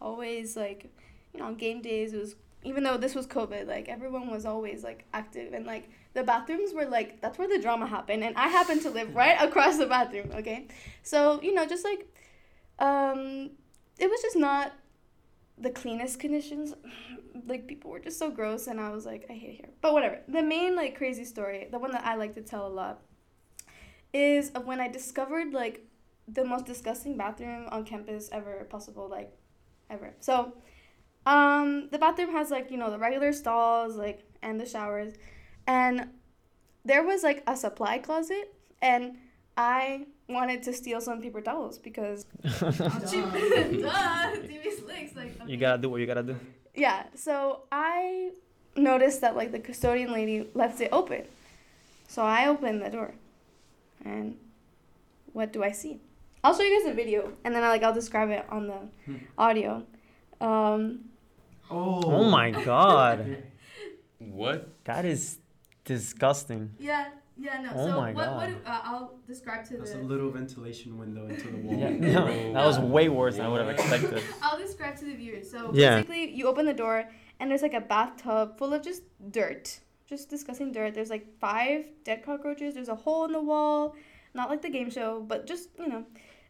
always 0.00 0.56
like 0.56 0.90
you 1.32 1.40
know 1.40 1.46
on 1.46 1.54
game 1.54 1.80
days 1.80 2.12
it 2.12 2.18
was 2.18 2.34
even 2.62 2.82
though 2.82 2.96
this 2.98 3.14
was 3.14 3.26
covid 3.26 3.66
like 3.66 3.88
everyone 3.88 4.28
was 4.30 4.44
always 4.44 4.84
like 4.84 5.04
active 5.14 5.52
and 5.54 5.64
like 5.66 5.88
the 6.16 6.24
bathrooms 6.24 6.72
were 6.72 6.86
like 6.86 7.20
that's 7.20 7.38
where 7.38 7.46
the 7.46 7.58
drama 7.60 7.86
happened 7.86 8.24
and 8.24 8.34
i 8.36 8.48
happened 8.48 8.80
to 8.80 8.90
live 8.90 9.14
right 9.14 9.36
across 9.40 9.76
the 9.76 9.86
bathroom 9.86 10.30
okay? 10.34 10.66
So 11.02 11.40
you 11.42 11.54
know 11.54 11.66
just 11.66 11.84
like 11.84 12.08
um 12.78 13.50
it 13.98 14.10
was 14.10 14.20
just 14.22 14.36
not 14.36 14.72
the 15.58 15.70
cleanest 15.70 16.18
conditions. 16.18 16.74
Like 17.46 17.66
people 17.66 17.90
were 17.90 18.00
just 18.00 18.18
so 18.18 18.30
gross 18.30 18.66
and 18.66 18.80
i 18.80 18.88
was 18.88 19.04
like 19.04 19.26
i 19.28 19.34
hate 19.34 19.50
it 19.50 19.56
here. 19.56 19.68
But 19.82 19.92
whatever. 19.92 20.20
The 20.26 20.42
main 20.42 20.74
like 20.74 20.96
crazy 20.96 21.26
story 21.26 21.68
the 21.70 21.78
one 21.78 21.92
that 21.92 22.02
i 22.02 22.14
like 22.14 22.34
to 22.36 22.40
tell 22.40 22.66
a 22.66 22.74
lot 22.82 23.02
is 24.14 24.48
of 24.52 24.64
when 24.64 24.80
i 24.80 24.88
discovered 24.88 25.52
like 25.52 25.84
the 26.26 26.46
most 26.46 26.64
disgusting 26.64 27.18
bathroom 27.18 27.68
on 27.70 27.84
campus 27.84 28.30
ever 28.32 28.64
possible 28.70 29.06
like 29.06 29.30
ever. 29.90 30.14
So 30.20 30.54
um 31.26 31.88
the 31.92 31.98
bathroom 31.98 32.32
has 32.32 32.50
like 32.50 32.70
you 32.70 32.78
know 32.78 32.90
the 32.90 32.98
regular 32.98 33.34
stalls 33.34 33.96
like 33.96 34.24
and 34.42 34.58
the 34.58 34.66
showers 34.66 35.12
and 35.66 36.08
there 36.84 37.02
was 37.02 37.22
like 37.22 37.42
a 37.46 37.56
supply 37.56 37.98
closet 37.98 38.54
and 38.80 39.16
i 39.56 40.06
wanted 40.28 40.62
to 40.62 40.72
steal 40.72 41.00
some 41.00 41.20
paper 41.20 41.40
towels 41.40 41.78
because 41.78 42.24
Duh, 42.42 42.50
TV 42.50 43.82
slicks, 44.78 45.16
like, 45.16 45.34
You 45.46 45.56
gotta 45.56 45.80
do 45.80 45.88
what 45.90 46.00
you 46.00 46.06
gotta 46.06 46.22
do. 46.22 46.36
yeah, 46.74 47.04
so 47.14 47.62
I 47.70 48.30
noticed 48.76 49.20
that 49.22 49.36
like 49.36 49.52
the 49.52 49.58
custodian 49.60 50.12
lady 50.12 50.48
left 50.54 50.80
it 50.80 50.88
open. 50.92 51.22
So 52.08 52.22
I 52.22 52.46
opened 52.48 52.82
the 52.82 52.90
door. 52.90 53.14
And 54.04 54.36
what 55.32 55.52
do 55.52 55.62
I 55.64 55.72
see? 55.72 56.00
I'll 56.44 56.54
show 56.56 56.62
you 56.62 56.82
guys 56.82 56.92
a 56.92 56.94
video 56.94 57.32
and 57.44 57.54
then 57.54 57.62
I 57.64 57.68
like 57.68 57.82
I'll 57.82 57.94
describe 57.94 58.30
it 58.30 58.44
on 58.50 58.66
the 58.66 58.78
audio. 59.38 59.84
Um 60.40 61.00
Oh 61.70 62.28
my 62.30 62.50
god, 62.50 63.42
What? 64.18 64.68
that 64.84 65.04
is 65.04 65.38
disgusting. 65.86 66.70
yeah, 66.78 67.06
yeah, 67.38 67.60
no. 67.62 67.70
Oh 67.74 67.86
so 67.86 67.96
my 67.96 68.12
what 68.12 68.32
what 68.34 68.64
God. 68.64 68.72
uh, 68.72 68.80
I'll 68.84 69.18
describe 69.26 69.64
to 69.66 69.72
the 69.72 69.78
There's 69.78 69.92
a 69.92 69.98
little 70.12 70.30
ventilation 70.30 70.98
window 70.98 71.26
into 71.26 71.48
the 71.48 71.56
wall. 71.58 71.78
Yeah, 71.78 71.88
no, 72.12 72.52
that 72.54 72.64
was 72.66 72.78
way 72.78 73.08
worse 73.08 73.36
than 73.36 73.46
I 73.46 73.48
would 73.48 73.60
have 73.64 73.70
expected. 73.70 74.22
I'll 74.42 74.58
describe 74.58 74.96
to 74.98 75.04
the 75.06 75.14
viewers. 75.14 75.50
So 75.50 75.70
Yeah. 75.74 75.96
basically, 75.96 76.30
you 76.38 76.46
open 76.46 76.66
the 76.66 76.74
door 76.74 77.08
and 77.40 77.50
there's 77.50 77.62
like 77.62 77.74
a 77.74 77.80
bathtub 77.80 78.58
full 78.58 78.72
of 78.74 78.82
just 78.82 79.02
dirt, 79.30 79.80
just 80.06 80.28
disgusting 80.30 80.72
dirt. 80.72 80.94
There's 80.94 81.10
like 81.10 81.26
five 81.38 81.86
dead 82.04 82.22
cockroaches. 82.24 82.74
There's 82.74 82.88
a 82.88 82.94
hole 82.94 83.24
in 83.26 83.32
the 83.32 83.42
wall, 83.42 83.94
not 84.34 84.48
like 84.50 84.62
the 84.62 84.70
game 84.70 84.90
show, 84.90 85.20
but 85.20 85.46
just 85.46 85.68
you 85.78 85.88
know. 85.88 86.04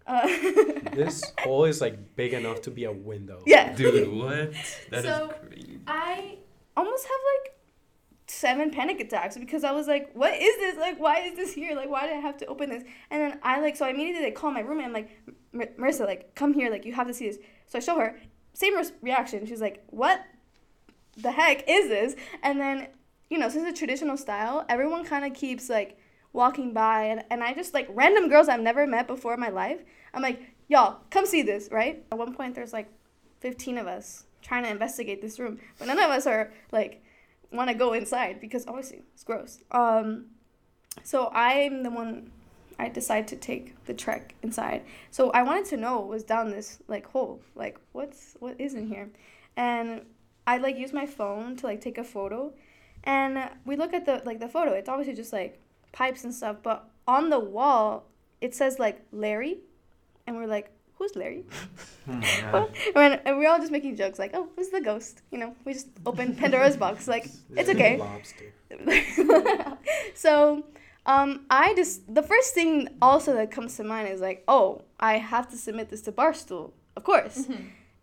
Uh, 0.06 0.22
This 0.94 1.20
hole 1.40 1.64
is 1.64 1.80
like 1.80 2.14
big 2.14 2.32
enough 2.32 2.62
to 2.62 2.70
be 2.70 2.84
a 2.84 2.92
window. 2.92 3.42
yeah. 3.44 3.74
Dude, 3.74 4.06
what? 4.14 4.52
That 4.90 5.00
is 5.00 5.04
So- 5.04 5.32
crazy. 5.48 5.80
I 5.88 6.38
almost 6.76 7.04
have 7.04 7.20
like 7.34 7.55
seven 8.26 8.70
panic 8.70 9.00
attacks 9.00 9.36
because 9.36 9.64
I 9.64 9.72
was 9.72 9.86
like, 9.86 10.10
what 10.14 10.34
is 10.34 10.56
this? 10.56 10.76
Like, 10.76 10.98
why 10.98 11.20
is 11.20 11.36
this 11.36 11.52
here? 11.52 11.74
Like, 11.76 11.88
why 11.88 12.06
did 12.06 12.16
I 12.16 12.20
have 12.20 12.36
to 12.38 12.46
open 12.46 12.70
this? 12.70 12.82
And 13.10 13.22
then 13.22 13.38
I 13.42 13.60
like, 13.60 13.76
so 13.76 13.86
I 13.86 13.90
immediately 13.90 14.24
like 14.24 14.34
call 14.34 14.50
my 14.50 14.60
roommate. 14.60 14.86
I'm 14.86 14.92
like, 14.92 15.10
"Mar- 15.52 15.68
Marissa, 15.78 16.06
like, 16.06 16.34
come 16.34 16.52
here. 16.52 16.70
Like, 16.70 16.84
you 16.84 16.92
have 16.94 17.06
to 17.06 17.14
see 17.14 17.28
this. 17.28 17.38
So 17.66 17.78
I 17.78 17.80
show 17.80 17.98
her. 17.98 18.18
Same 18.52 18.76
res- 18.76 18.92
reaction. 19.00 19.46
She's 19.46 19.60
like, 19.60 19.84
what 19.88 20.24
the 21.16 21.30
heck 21.30 21.64
is 21.68 21.88
this? 21.88 22.16
And 22.42 22.60
then, 22.60 22.88
you 23.30 23.38
know, 23.38 23.48
since 23.48 23.68
it's 23.68 23.78
a 23.78 23.78
traditional 23.78 24.16
style, 24.16 24.64
everyone 24.68 25.04
kind 25.04 25.24
of 25.24 25.34
keeps 25.34 25.68
like 25.68 25.98
walking 26.32 26.72
by. 26.72 27.04
And, 27.04 27.24
and 27.30 27.42
I 27.42 27.54
just 27.54 27.74
like 27.74 27.88
random 27.90 28.28
girls 28.28 28.48
I've 28.48 28.60
never 28.60 28.86
met 28.86 29.06
before 29.06 29.34
in 29.34 29.40
my 29.40 29.50
life. 29.50 29.82
I'm 30.12 30.22
like, 30.22 30.42
y'all, 30.68 31.00
come 31.10 31.26
see 31.26 31.42
this, 31.42 31.68
right? 31.70 32.04
At 32.10 32.18
one 32.18 32.34
point, 32.34 32.54
there's 32.54 32.72
like 32.72 32.88
15 33.40 33.78
of 33.78 33.86
us 33.86 34.24
trying 34.42 34.64
to 34.64 34.70
investigate 34.70 35.20
this 35.20 35.38
room, 35.38 35.58
but 35.78 35.86
none 35.86 35.98
of 35.98 36.10
us 36.10 36.26
are 36.26 36.52
like, 36.72 37.02
want 37.52 37.70
to 37.70 37.74
go 37.74 37.92
inside 37.92 38.40
because 38.40 38.66
obviously 38.66 39.02
it's 39.14 39.24
gross. 39.24 39.58
Um, 39.70 40.26
so 41.02 41.30
I'm 41.32 41.82
the 41.82 41.90
one. 41.90 42.32
I 42.78 42.90
decide 42.90 43.26
to 43.28 43.36
take 43.36 43.84
the 43.86 43.94
trek 43.94 44.34
inside. 44.42 44.84
So 45.10 45.30
I 45.30 45.42
wanted 45.42 45.64
to 45.66 45.78
know 45.78 46.00
what 46.00 46.08
was 46.08 46.24
down 46.24 46.50
this 46.50 46.78
like 46.88 47.06
hole. 47.06 47.40
Like 47.54 47.78
what's 47.92 48.36
what 48.40 48.60
is 48.60 48.74
in 48.74 48.88
here, 48.88 49.10
and 49.56 50.02
I 50.46 50.58
like 50.58 50.76
use 50.76 50.92
my 50.92 51.06
phone 51.06 51.56
to 51.56 51.66
like 51.66 51.80
take 51.80 51.98
a 51.98 52.04
photo, 52.04 52.52
and 53.04 53.50
we 53.64 53.76
look 53.76 53.94
at 53.94 54.04
the 54.04 54.22
like 54.24 54.40
the 54.40 54.48
photo. 54.48 54.72
It's 54.72 54.88
obviously 54.88 55.14
just 55.14 55.32
like 55.32 55.60
pipes 55.92 56.24
and 56.24 56.34
stuff, 56.34 56.56
but 56.62 56.90
on 57.06 57.30
the 57.30 57.38
wall 57.38 58.04
it 58.40 58.54
says 58.54 58.78
like 58.78 59.04
Larry, 59.12 59.58
and 60.26 60.36
we're 60.36 60.46
like, 60.46 60.70
who's 60.96 61.14
Larry? 61.16 61.44
Oh 62.08 62.12
my 62.12 62.40
God. 62.52 62.70
and, 62.94 63.20
and 63.24 63.36
we're 63.38 63.48
all 63.48 63.58
just 63.58 63.72
making 63.72 63.96
jokes 63.96 64.16
like, 64.20 64.30
oh, 64.32 64.46
it's 64.56 64.70
the 64.70 64.80
ghost. 64.80 65.22
You 65.32 65.38
know, 65.38 65.56
we 65.64 65.72
just 65.72 65.88
opened 66.06 66.38
Pandora's 66.38 66.76
box. 66.76 67.08
Like 67.08 67.28
it's 67.56 67.68
okay. 67.68 68.00
So 70.14 70.64
um, 71.04 71.46
I 71.50 71.74
just 71.74 72.12
the 72.12 72.22
first 72.22 72.54
thing 72.54 72.88
also 73.02 73.34
that 73.34 73.50
comes 73.50 73.76
to 73.76 73.84
mind 73.84 74.08
is 74.08 74.20
like, 74.20 74.44
oh, 74.48 74.82
I 75.00 75.18
have 75.18 75.48
to 75.50 75.56
submit 75.56 75.88
this 75.90 76.00
to 76.02 76.12
Barstool, 76.12 76.70
of 76.96 77.04
course, 77.04 77.46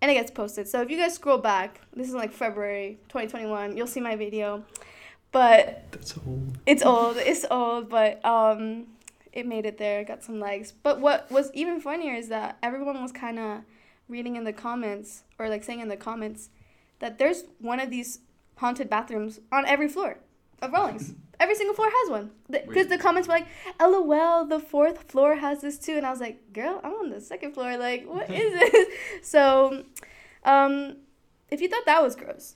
and 0.01 0.11
it 0.11 0.13
gets 0.13 0.31
posted. 0.31 0.67
So 0.67 0.81
if 0.81 0.89
you 0.89 0.97
guys 0.97 1.13
scroll 1.15 1.37
back, 1.37 1.81
this 1.95 2.07
is 2.07 2.13
like 2.13 2.31
February 2.31 2.99
2021. 3.09 3.75
You'll 3.77 3.87
see 3.87 3.99
my 4.01 4.15
video, 4.15 4.63
but 5.31 5.83
That's 5.91 6.15
old. 6.17 6.57
it's 6.65 6.83
old. 6.83 7.17
It's 7.17 7.45
old, 7.49 7.89
but 7.89 8.23
um, 8.25 8.87
it 9.33 9.45
made 9.45 9.65
it 9.65 9.77
there. 9.77 10.03
Got 10.03 10.23
some 10.23 10.39
likes. 10.39 10.71
But 10.71 11.01
what 11.01 11.29
was 11.29 11.51
even 11.53 11.81
funnier 11.81 12.13
is 12.13 12.29
that 12.29 12.57
everyone 12.63 13.01
was 13.01 13.11
kind 13.11 13.39
of 13.39 13.61
reading 14.07 14.35
in 14.35 14.43
the 14.43 14.53
comments 14.53 15.23
or 15.39 15.49
like 15.49 15.63
saying 15.63 15.79
in 15.79 15.89
the 15.89 15.97
comments 15.97 16.49
that 16.99 17.17
there's 17.17 17.43
one 17.59 17.79
of 17.79 17.89
these 17.89 18.19
haunted 18.57 18.89
bathrooms 18.89 19.39
on 19.51 19.65
every 19.65 19.89
floor 19.89 20.19
of 20.61 20.71
Rawlings. 20.71 21.13
Every 21.39 21.55
single 21.55 21.75
floor 21.75 21.89
has 21.91 22.09
one. 22.09 22.31
Because 22.49 22.75
Wait. 22.75 22.89
the 22.89 22.97
comments 22.97 23.27
were 23.27 23.33
like, 23.33 23.47
"LOL, 23.81 24.45
the 24.45 24.59
fourth 24.59 25.11
floor 25.11 25.35
has 25.35 25.59
this 25.59 25.77
too," 25.77 25.97
and 25.97 26.05
I 26.05 26.11
was 26.11 26.21
like, 26.21 26.53
"Girl, 26.53 26.79
I'm 26.83 26.93
on 26.93 27.09
the 27.09 27.19
second 27.19 27.53
floor. 27.53 27.75
Like, 27.75 28.05
what 28.07 28.29
is 28.29 28.53
this?" 28.71 28.87
So, 29.23 29.83
um, 30.45 30.97
if 31.49 31.59
you 31.59 31.67
thought 31.67 31.85
that 31.87 32.01
was 32.01 32.15
gross, 32.15 32.55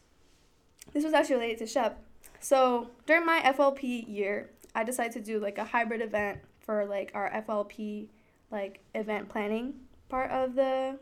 this 0.93 1.03
was 1.03 1.13
actually 1.13 1.35
related 1.35 1.67
to 1.67 1.79
SHPE. 1.79 1.95
So 2.39 2.91
during 3.07 3.25
my 3.25 3.41
FLP 3.41 4.07
year, 4.07 4.51
I 4.75 4.83
decided 4.83 5.13
to 5.13 5.21
do 5.21 5.39
like 5.39 5.57
a 5.57 5.65
hybrid 5.65 6.01
event 6.01 6.39
for 6.67 6.85
like 6.85 7.11
our 7.15 7.31
FLP 7.31 8.09
like 8.51 8.81
event 8.93 9.29
planning 9.29 9.73
part 10.09 10.29
of 10.29 10.53
the 10.53 10.99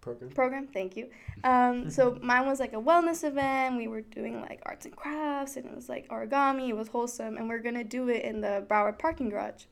Program. 0.00 0.30
program. 0.30 0.66
Thank 0.68 0.96
you. 0.96 1.08
Um, 1.44 1.90
so 1.90 2.16
mine 2.22 2.46
was 2.46 2.60
like 2.60 2.72
a 2.72 2.80
wellness 2.80 3.24
event. 3.24 3.76
We 3.76 3.88
were 3.88 4.02
doing 4.02 4.40
like 4.40 4.60
arts 4.64 4.84
and 4.86 4.94
crafts, 4.94 5.56
and 5.56 5.66
it 5.66 5.74
was 5.74 5.88
like 5.88 6.06
origami. 6.08 6.68
It 6.68 6.76
was 6.76 6.86
wholesome, 6.86 7.36
and 7.36 7.48
we 7.48 7.54
are 7.56 7.58
gonna 7.58 7.82
do 7.82 8.08
it 8.08 8.22
in 8.22 8.40
the 8.40 8.64
Broward 8.68 8.96
parking 8.96 9.28
garage. 9.28 9.64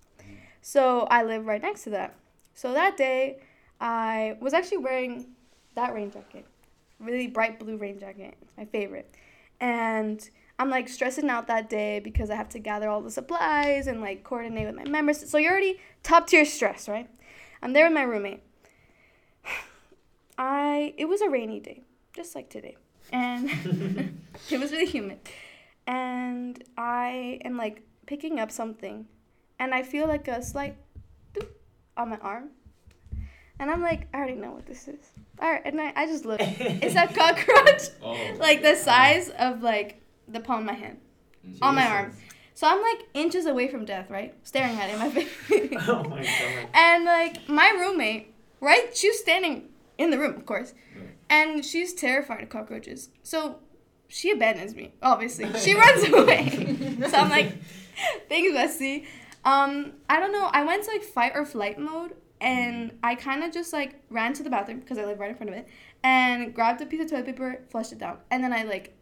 So 0.62 1.02
I 1.02 1.22
live 1.22 1.46
right 1.46 1.62
next 1.62 1.84
to 1.84 1.90
that. 1.90 2.16
So 2.54 2.72
that 2.72 2.96
day, 2.96 3.38
I 3.80 4.36
was 4.40 4.52
actually 4.52 4.78
wearing 4.78 5.28
that 5.76 5.94
rain 5.94 6.10
jacket, 6.10 6.44
really 6.98 7.28
bright 7.28 7.60
blue 7.60 7.76
rain 7.76 8.00
jacket, 8.00 8.34
my 8.58 8.64
favorite, 8.64 9.14
and. 9.60 10.28
I'm 10.60 10.68
like 10.68 10.90
stressing 10.90 11.30
out 11.30 11.46
that 11.46 11.70
day 11.70 12.00
because 12.00 12.28
I 12.28 12.34
have 12.34 12.50
to 12.50 12.58
gather 12.58 12.88
all 12.90 13.00
the 13.00 13.10
supplies 13.10 13.86
and 13.86 14.02
like 14.02 14.24
coordinate 14.24 14.66
with 14.66 14.76
my 14.76 14.84
members. 14.84 15.28
So 15.30 15.38
you're 15.38 15.52
already 15.52 15.80
top 16.02 16.26
tier 16.26 16.44
stress, 16.44 16.86
right? 16.86 17.08
I'm 17.62 17.72
there 17.72 17.86
with 17.86 17.94
my 17.94 18.02
roommate. 18.02 18.42
I 20.38 20.94
it 20.96 21.06
was 21.06 21.20
a 21.22 21.28
rainy 21.30 21.60
day, 21.60 21.82
just 22.14 22.34
like 22.34 22.50
today, 22.50 22.76
and 23.12 23.48
it 24.50 24.60
was 24.60 24.70
really 24.72 24.86
humid, 24.86 25.18
and 25.86 26.62
I 26.76 27.40
am 27.44 27.56
like 27.56 27.82
picking 28.06 28.38
up 28.38 28.50
something, 28.50 29.06
and 29.58 29.74
I 29.74 29.82
feel 29.82 30.06
like 30.08 30.28
a 30.28 30.42
slight 30.42 30.76
doop 31.34 31.48
on 31.96 32.10
my 32.10 32.16
arm, 32.18 32.50
and 33.58 33.70
I'm 33.70 33.82
like, 33.82 34.08
I 34.14 34.18
already 34.18 34.34
know 34.34 34.52
what 34.52 34.66
this 34.66 34.88
is. 34.88 35.10
All 35.40 35.50
right, 35.50 35.62
and 35.64 35.80
I, 35.80 35.92
I 35.96 36.06
just 36.06 36.24
look. 36.26 36.40
It's 36.42 36.94
a 36.96 37.06
cockroach, 37.06 37.82
Oh. 38.02 38.36
like 38.38 38.62
the 38.62 38.76
size 38.76 39.30
of 39.38 39.62
like 39.62 40.02
the 40.30 40.40
palm 40.40 40.60
of 40.60 40.66
my 40.66 40.74
hand 40.74 40.98
on 41.62 41.74
my 41.74 41.86
arm. 41.86 42.12
So 42.54 42.66
I'm 42.66 42.82
like 42.82 43.08
inches 43.14 43.46
away 43.46 43.68
from 43.68 43.84
death, 43.84 44.10
right? 44.10 44.34
Staring 44.42 44.76
at 44.76 44.90
it 44.90 44.92
in 44.94 44.98
my 44.98 45.10
face. 45.10 45.28
oh 45.88 46.04
my 46.04 46.22
god. 46.22 46.68
And 46.74 47.04
like 47.04 47.48
my 47.48 47.70
roommate, 47.70 48.34
right? 48.60 48.94
She 48.94 49.08
was 49.08 49.18
standing 49.18 49.68
in 49.96 50.10
the 50.10 50.18
room, 50.18 50.34
of 50.36 50.44
course, 50.46 50.74
and 51.28 51.64
she's 51.64 51.94
terrified 51.94 52.42
of 52.42 52.48
cockroaches. 52.48 53.08
So 53.22 53.60
she 54.08 54.30
abandons 54.30 54.74
me. 54.74 54.92
Obviously, 55.02 55.50
she 55.58 55.74
runs 55.74 56.08
away. 56.12 56.86
so 57.08 57.16
I'm 57.16 57.30
like, 57.30 57.54
thanks, 58.28 58.52
Bessie. 58.52 59.06
Um, 59.44 59.92
I 60.10 60.20
don't 60.20 60.32
know. 60.32 60.50
I 60.52 60.64
went 60.64 60.84
to 60.84 60.90
like 60.90 61.02
fight 61.02 61.32
or 61.34 61.46
flight 61.46 61.78
mode, 61.78 62.14
and 62.40 62.92
I 63.02 63.14
kind 63.14 63.42
of 63.42 63.52
just 63.52 63.72
like 63.72 64.02
ran 64.10 64.34
to 64.34 64.42
the 64.42 64.50
bathroom 64.50 64.80
because 64.80 64.98
I 64.98 65.04
live 65.04 65.18
right 65.18 65.30
in 65.30 65.36
front 65.36 65.50
of 65.50 65.56
it, 65.56 65.68
and 66.02 66.52
grabbed 66.54 66.80
a 66.82 66.86
piece 66.86 67.00
of 67.00 67.10
toilet 67.10 67.26
paper, 67.26 67.62
flushed 67.70 67.92
it 67.92 67.98
down, 67.98 68.18
and 68.30 68.44
then 68.44 68.52
I 68.52 68.64
like, 68.64 68.94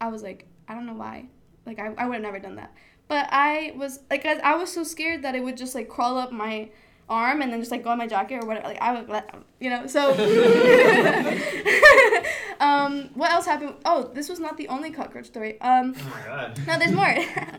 I 0.00 0.08
was 0.08 0.22
like, 0.22 0.46
I 0.68 0.74
don't 0.74 0.86
know 0.86 0.94
why. 0.94 1.26
Like 1.66 1.78
I, 1.78 1.92
I 1.96 2.06
would 2.06 2.14
have 2.14 2.22
never 2.22 2.38
done 2.38 2.56
that. 2.56 2.72
But 3.08 3.28
I 3.30 3.72
was 3.76 4.00
like 4.10 4.26
I, 4.26 4.34
I 4.38 4.54
was 4.56 4.72
so 4.72 4.84
scared 4.84 5.22
that 5.22 5.34
it 5.34 5.42
would 5.42 5.56
just 5.56 5.74
like 5.74 5.88
crawl 5.88 6.18
up 6.18 6.30
my 6.30 6.68
arm 7.08 7.40
and 7.40 7.52
then 7.52 7.60
just 7.60 7.70
like 7.70 7.82
go 7.82 7.90
on 7.90 7.98
my 7.98 8.06
jacket 8.06 8.42
or 8.42 8.46
whatever. 8.46 8.68
Like 8.68 8.80
I 8.80 8.92
would 8.92 9.08
let 9.08 9.34
you 9.60 9.70
know. 9.70 9.86
So 9.86 10.10
um, 12.60 13.10
what 13.14 13.30
else 13.30 13.46
happened? 13.46 13.74
Oh, 13.84 14.10
this 14.12 14.28
was 14.28 14.40
not 14.40 14.56
the 14.56 14.68
only 14.68 14.90
cockroach 14.90 15.26
story. 15.26 15.60
Um, 15.60 15.94
Oh 15.98 16.10
my 16.10 16.22
god. 16.24 16.60
no, 16.66 16.78
there's 16.78 16.92
more. 16.92 17.10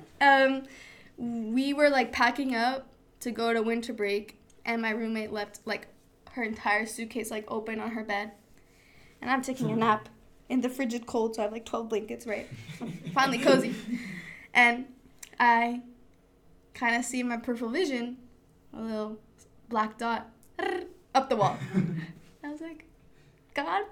um, 0.22 0.64
we 1.18 1.74
were 1.74 1.90
like 1.90 2.12
packing 2.12 2.56
up 2.56 2.88
to 3.22 3.32
go 3.32 3.54
to 3.54 3.62
winter 3.62 3.94
break, 3.94 4.40
and 4.66 4.82
my 4.82 4.92
roommate 4.92 5.32
left 5.32 5.60
like 5.66 5.88
her 6.32 6.44
entire 6.44 6.86
suitcase 6.86 7.32
like 7.32 7.50
open 7.50 7.80
on 7.80 7.92
her 7.92 8.04
bed, 8.04 8.32
and 9.22 9.32
I'm 9.32 9.42
taking 9.42 9.72
a 9.72 9.76
nap 9.76 10.10
in 10.50 10.62
the 10.62 10.70
frigid 10.70 11.06
cold, 11.06 11.36
so 11.36 11.42
I 11.42 11.44
have 11.46 11.52
like 11.52 11.66
12 11.66 11.90
blankets, 11.90 12.26
right? 12.28 12.48
Finally 13.14 13.40
cozy, 13.40 13.76
and 14.54 14.86
I 15.40 15.82
kind 16.74 16.96
of 16.96 17.06
see 17.06 17.20
in 17.20 17.28
my 17.30 17.38
peripheral 17.38 17.72
vision 17.72 18.18
a 18.74 18.82
little 18.82 19.20
black 19.70 19.98
dot 19.98 20.30
up 21.16 21.30
the 21.30 21.36
wall. 21.36 21.58
I 22.44 22.50
was 22.50 22.62
like, 22.62 22.86
God, 23.54 23.84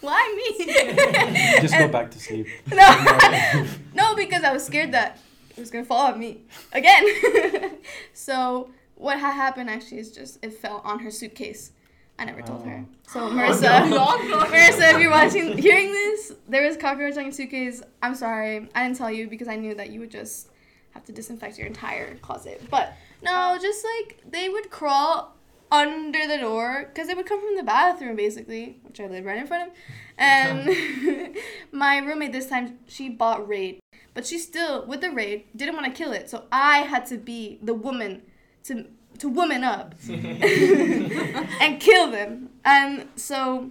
why 0.00 0.54
me? 0.58 0.66
Just 1.60 1.74
go 1.74 1.88
back 1.88 2.10
to 2.12 2.18
sleep. 2.18 2.46
no, 2.70 3.66
no, 3.94 4.14
because 4.14 4.42
I 4.44 4.52
was 4.52 4.64
scared 4.64 4.92
that 4.92 5.18
it 5.50 5.60
was 5.60 5.70
gonna 5.70 5.84
fall 5.84 6.12
on 6.12 6.18
me 6.18 6.42
again. 6.72 7.78
so 8.12 8.70
what 8.94 9.18
had 9.18 9.32
happened 9.32 9.70
actually 9.70 9.98
is 9.98 10.12
just 10.12 10.38
it 10.42 10.54
fell 10.54 10.80
on 10.84 11.00
her 11.00 11.10
suitcase. 11.10 11.72
I 12.18 12.24
never 12.24 12.42
told 12.42 12.64
her. 12.64 12.84
Oh. 12.84 12.96
So 13.08 13.20
Marissa, 13.30 13.88
oh, 13.92 14.46
Marissa, 14.50 14.94
if 14.94 15.00
you're 15.00 15.10
watching, 15.10 15.58
hearing 15.58 15.92
this, 15.92 16.32
there 16.48 16.66
was 16.66 16.76
cockroach 16.76 17.16
on 17.16 17.24
your 17.24 17.32
suitcase. 17.32 17.82
I'm 18.02 18.14
sorry, 18.14 18.68
I 18.74 18.84
didn't 18.84 18.96
tell 18.96 19.10
you 19.10 19.28
because 19.28 19.48
I 19.48 19.56
knew 19.56 19.74
that 19.74 19.90
you 19.90 20.00
would 20.00 20.10
just 20.10 20.48
have 20.92 21.04
to 21.04 21.12
disinfect 21.12 21.58
your 21.58 21.66
entire 21.66 22.16
closet. 22.16 22.62
But 22.70 22.94
no, 23.22 23.58
just 23.60 23.84
like 23.84 24.22
they 24.28 24.48
would 24.48 24.70
crawl 24.70 25.34
under 25.70 26.26
the 26.26 26.38
door 26.38 26.86
because 26.92 27.08
they 27.08 27.14
would 27.14 27.26
come 27.26 27.40
from 27.40 27.56
the 27.56 27.62
bathroom 27.62 28.16
basically, 28.16 28.78
which 28.82 29.00
I 29.00 29.06
live 29.06 29.24
right 29.24 29.38
in 29.38 29.46
front 29.46 29.70
of. 29.70 29.76
And 30.16 31.36
my 31.72 31.98
roommate 31.98 32.32
this 32.32 32.46
time 32.46 32.78
she 32.86 33.08
bought 33.08 33.46
raid, 33.46 33.80
but 34.14 34.26
she 34.26 34.38
still 34.38 34.86
with 34.86 35.02
the 35.02 35.10
raid 35.10 35.44
didn't 35.54 35.74
want 35.74 35.86
to 35.86 35.92
kill 35.92 36.12
it, 36.12 36.30
so 36.30 36.44
I 36.50 36.78
had 36.78 37.06
to 37.06 37.18
be 37.18 37.58
the 37.62 37.74
woman 37.74 38.22
to 38.64 38.86
to 39.18 39.28
woman 39.28 39.64
up 39.64 39.94
and 40.08 41.80
kill 41.80 42.10
them. 42.10 42.50
And 42.64 43.08
so 43.16 43.70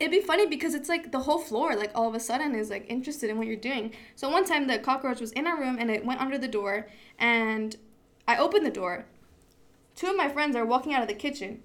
it'd 0.00 0.10
be 0.10 0.20
funny 0.20 0.46
because 0.46 0.74
it's 0.74 0.88
like 0.88 1.12
the 1.12 1.20
whole 1.20 1.38
floor, 1.38 1.74
like 1.74 1.90
all 1.94 2.08
of 2.08 2.14
a 2.14 2.20
sudden, 2.20 2.54
is 2.54 2.70
like 2.70 2.86
interested 2.88 3.30
in 3.30 3.38
what 3.38 3.46
you're 3.46 3.56
doing. 3.56 3.92
So 4.14 4.28
one 4.28 4.44
time 4.44 4.66
the 4.66 4.78
cockroach 4.78 5.20
was 5.20 5.32
in 5.32 5.46
our 5.46 5.58
room 5.58 5.76
and 5.78 5.90
it 5.90 6.04
went 6.04 6.20
under 6.20 6.38
the 6.38 6.48
door, 6.48 6.88
and 7.18 7.76
I 8.26 8.36
opened 8.36 8.66
the 8.66 8.70
door. 8.70 9.06
Two 9.94 10.08
of 10.08 10.16
my 10.16 10.28
friends 10.28 10.54
are 10.54 10.64
walking 10.64 10.94
out 10.94 11.02
of 11.02 11.08
the 11.08 11.14
kitchen. 11.14 11.62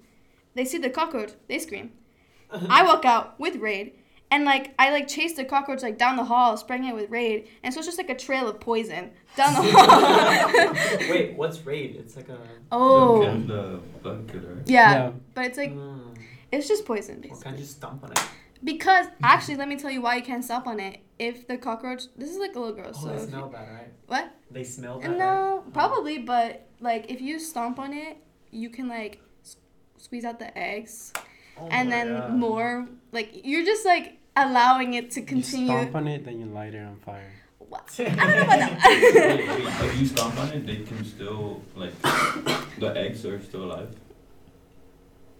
They 0.54 0.64
see 0.64 0.78
the 0.78 0.90
cockroach, 0.90 1.32
they 1.48 1.58
scream. 1.58 1.92
I 2.50 2.84
walk 2.84 3.04
out 3.04 3.38
with 3.38 3.56
Raid, 3.56 3.92
And 4.34 4.44
like 4.44 4.74
I 4.78 4.90
like 4.90 5.06
chased 5.06 5.36
the 5.36 5.44
cockroach 5.44 5.82
like 5.82 5.96
down 5.96 6.16
the 6.16 6.24
hall, 6.24 6.56
spraying 6.56 6.84
it 6.90 6.94
with 6.94 7.08
Raid, 7.10 7.46
and 7.62 7.72
so 7.72 7.78
it's 7.78 7.86
just 7.86 7.98
like 7.98 8.10
a 8.10 8.16
trail 8.26 8.48
of 8.48 8.58
poison 8.58 9.10
down 9.36 9.50
the 9.54 9.62
hall. 9.72 11.08
Wait, 11.10 11.34
what's 11.36 11.64
raid? 11.64 11.96
It's 12.00 12.16
like 12.16 12.28
a. 12.28 12.38
oh, 12.72 13.22
The 13.46 13.80
bug 14.02 14.28
killer. 14.30 14.62
yeah, 14.66 15.12
but 15.34 15.44
it's 15.46 15.58
like 15.58 15.72
Mm. 15.72 16.16
it's 16.50 16.66
just 16.68 16.84
poison 16.84 17.22
Well, 17.30 17.40
can't 17.40 17.58
you 17.58 17.64
stomp 17.64 18.02
on 18.04 18.10
it? 18.12 18.20
Because 18.62 19.06
actually, 19.22 19.56
let 19.56 19.68
me 19.68 19.76
tell 19.76 19.90
you 19.90 20.00
why 20.06 20.16
you 20.16 20.22
can't 20.22 20.44
stomp 20.44 20.66
on 20.66 20.80
it. 20.80 20.98
If 21.18 21.46
the 21.46 21.56
cockroach, 21.56 22.02
this 22.16 22.30
is 22.30 22.38
like 22.38 22.54
a 22.56 22.58
little 22.58 22.74
gross. 22.74 22.96
Oh, 22.98 23.02
so 23.02 23.08
they 23.08 23.14
if 23.14 23.20
you- 23.22 23.28
smell 23.28 23.48
bad, 23.48 23.68
right? 23.72 23.92
what? 24.08 24.26
They 24.50 24.64
smell 24.64 24.98
bad. 25.00 25.16
No, 25.16 25.62
right? 25.62 25.72
probably, 25.72 26.18
but 26.18 26.66
like 26.80 27.02
if 27.14 27.20
you 27.20 27.38
stomp 27.38 27.78
on 27.78 27.92
it, 27.92 28.16
you 28.50 28.68
can 28.70 28.88
like 28.88 29.20
s- 29.44 29.58
squeeze 29.96 30.24
out 30.24 30.38
the 30.40 30.50
eggs, 30.58 31.12
Oh 31.60 31.68
and 31.70 31.92
then 31.92 32.08
God. 32.18 32.32
more. 32.34 32.88
Like 33.12 33.28
you're 33.44 33.64
just 33.64 33.84
like 33.86 34.18
allowing 34.36 34.94
it 34.94 35.10
to 35.12 35.22
continue. 35.22 35.66
You 35.66 35.72
continue. 35.72 35.90
stomp 35.90 35.94
on 35.96 36.08
it, 36.08 36.24
then 36.24 36.40
you 36.40 36.46
light 36.46 36.74
it 36.74 36.84
on 36.84 36.96
fire. 36.96 37.30
What? 37.58 37.94
I 37.98 38.04
don't 38.04 38.16
know 38.16 38.42
about 38.42 38.58
that. 38.58 38.80
wait, 38.84 39.64
wait, 39.64 39.90
if 39.90 40.00
you 40.00 40.06
stomp 40.06 40.38
on 40.38 40.48
it, 40.50 40.66
they 40.66 40.76
can 40.76 41.04
still, 41.04 41.62
like, 41.74 41.92
the 42.02 42.92
eggs 42.96 43.24
are 43.24 43.40
still 43.42 43.64
alive? 43.64 43.94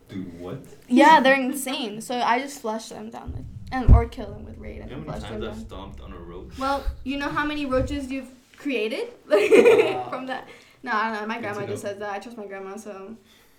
Dude, 0.08 0.38
what? 0.40 0.58
yeah, 0.88 1.20
they're 1.20 1.40
insane. 1.40 2.00
So 2.00 2.14
I 2.20 2.38
just 2.40 2.60
flush 2.60 2.88
them 2.90 3.10
down, 3.10 3.32
like, 3.34 3.44
and 3.72 3.90
or 3.94 4.06
kill 4.06 4.26
them 4.26 4.44
with 4.44 4.58
raid 4.58 4.76
You 4.76 4.82
and 4.82 5.06
know 5.06 5.12
how 5.12 5.18
many 5.18 5.20
times 5.20 5.44
I've 5.44 5.54
down. 5.56 5.66
stomped 5.66 6.00
on 6.00 6.12
a 6.12 6.18
roach? 6.18 6.58
Well, 6.58 6.84
you 7.04 7.16
know 7.16 7.28
how 7.28 7.44
many 7.44 7.66
roaches 7.66 8.10
you've 8.10 8.28
created 8.58 9.08
from 9.28 10.26
that? 10.26 10.46
No, 10.82 10.92
I 10.92 11.10
don't 11.10 11.20
know. 11.22 11.26
My 11.26 11.40
grandma 11.40 11.66
just 11.66 11.82
says 11.82 11.98
that. 11.98 12.12
I 12.12 12.18
trust 12.18 12.36
my 12.36 12.46
grandma, 12.46 12.76
so 12.76 13.16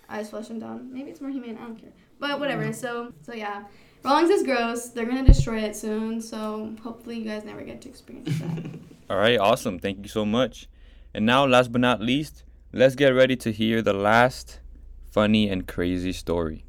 I 0.08 0.18
just 0.18 0.30
flush 0.30 0.48
them 0.48 0.60
down. 0.60 0.92
Maybe 0.92 1.10
it's 1.10 1.20
more 1.20 1.30
humane. 1.30 1.58
I 1.60 1.66
don't 1.66 1.76
care. 1.76 1.90
But 2.20 2.38
whatever. 2.38 2.64
Mm. 2.66 2.74
So 2.74 3.12
so 3.22 3.34
yeah, 3.34 3.64
Rawlings 4.04 4.30
is 4.30 4.42
gross. 4.42 4.88
They're 4.88 5.06
gonna 5.06 5.24
destroy 5.24 5.58
it 5.60 5.76
soon. 5.76 6.20
So 6.20 6.74
hopefully 6.82 7.18
you 7.18 7.24
guys 7.24 7.44
never 7.44 7.62
get 7.62 7.80
to 7.82 7.88
experience 7.88 8.38
that. 8.38 8.78
All 9.10 9.16
right, 9.16 9.38
awesome. 9.38 9.78
Thank 9.78 9.98
you 10.02 10.08
so 10.08 10.24
much. 10.24 10.68
And 11.14 11.24
now, 11.24 11.46
last 11.46 11.72
but 11.72 11.80
not 11.80 12.00
least, 12.00 12.44
let's 12.72 12.94
get 12.94 13.08
ready 13.08 13.36
to 13.36 13.52
hear 13.52 13.80
the 13.80 13.92
last 13.92 14.60
funny 15.10 15.48
and 15.48 15.66
crazy 15.66 16.12
story. 16.12 16.64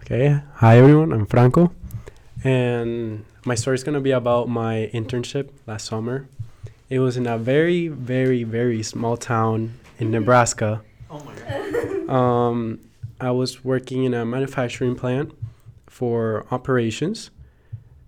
Okay, 0.00 0.40
hi 0.54 0.78
everyone, 0.78 1.12
I'm 1.12 1.26
Franco, 1.26 1.72
and 2.42 3.24
my 3.44 3.54
story 3.54 3.74
is 3.74 3.84
gonna 3.84 4.00
be 4.00 4.12
about 4.12 4.48
my 4.48 4.90
internship 4.94 5.50
last 5.66 5.86
summer. 5.86 6.28
It 6.88 7.00
was 7.00 7.16
in 7.16 7.26
a 7.26 7.36
very, 7.36 7.88
very, 7.88 8.44
very 8.44 8.82
small 8.82 9.16
town 9.16 9.74
in 9.98 10.10
Nebraska. 10.10 10.82
Oh 11.10 11.22
my 11.22 11.34
god. 11.34 12.08
Um, 12.08 12.80
I 13.20 13.30
was 13.30 13.62
working 13.64 14.04
in 14.04 14.14
a 14.14 14.24
manufacturing 14.24 14.96
plant 14.96 15.32
for 15.92 16.46
operations, 16.50 17.30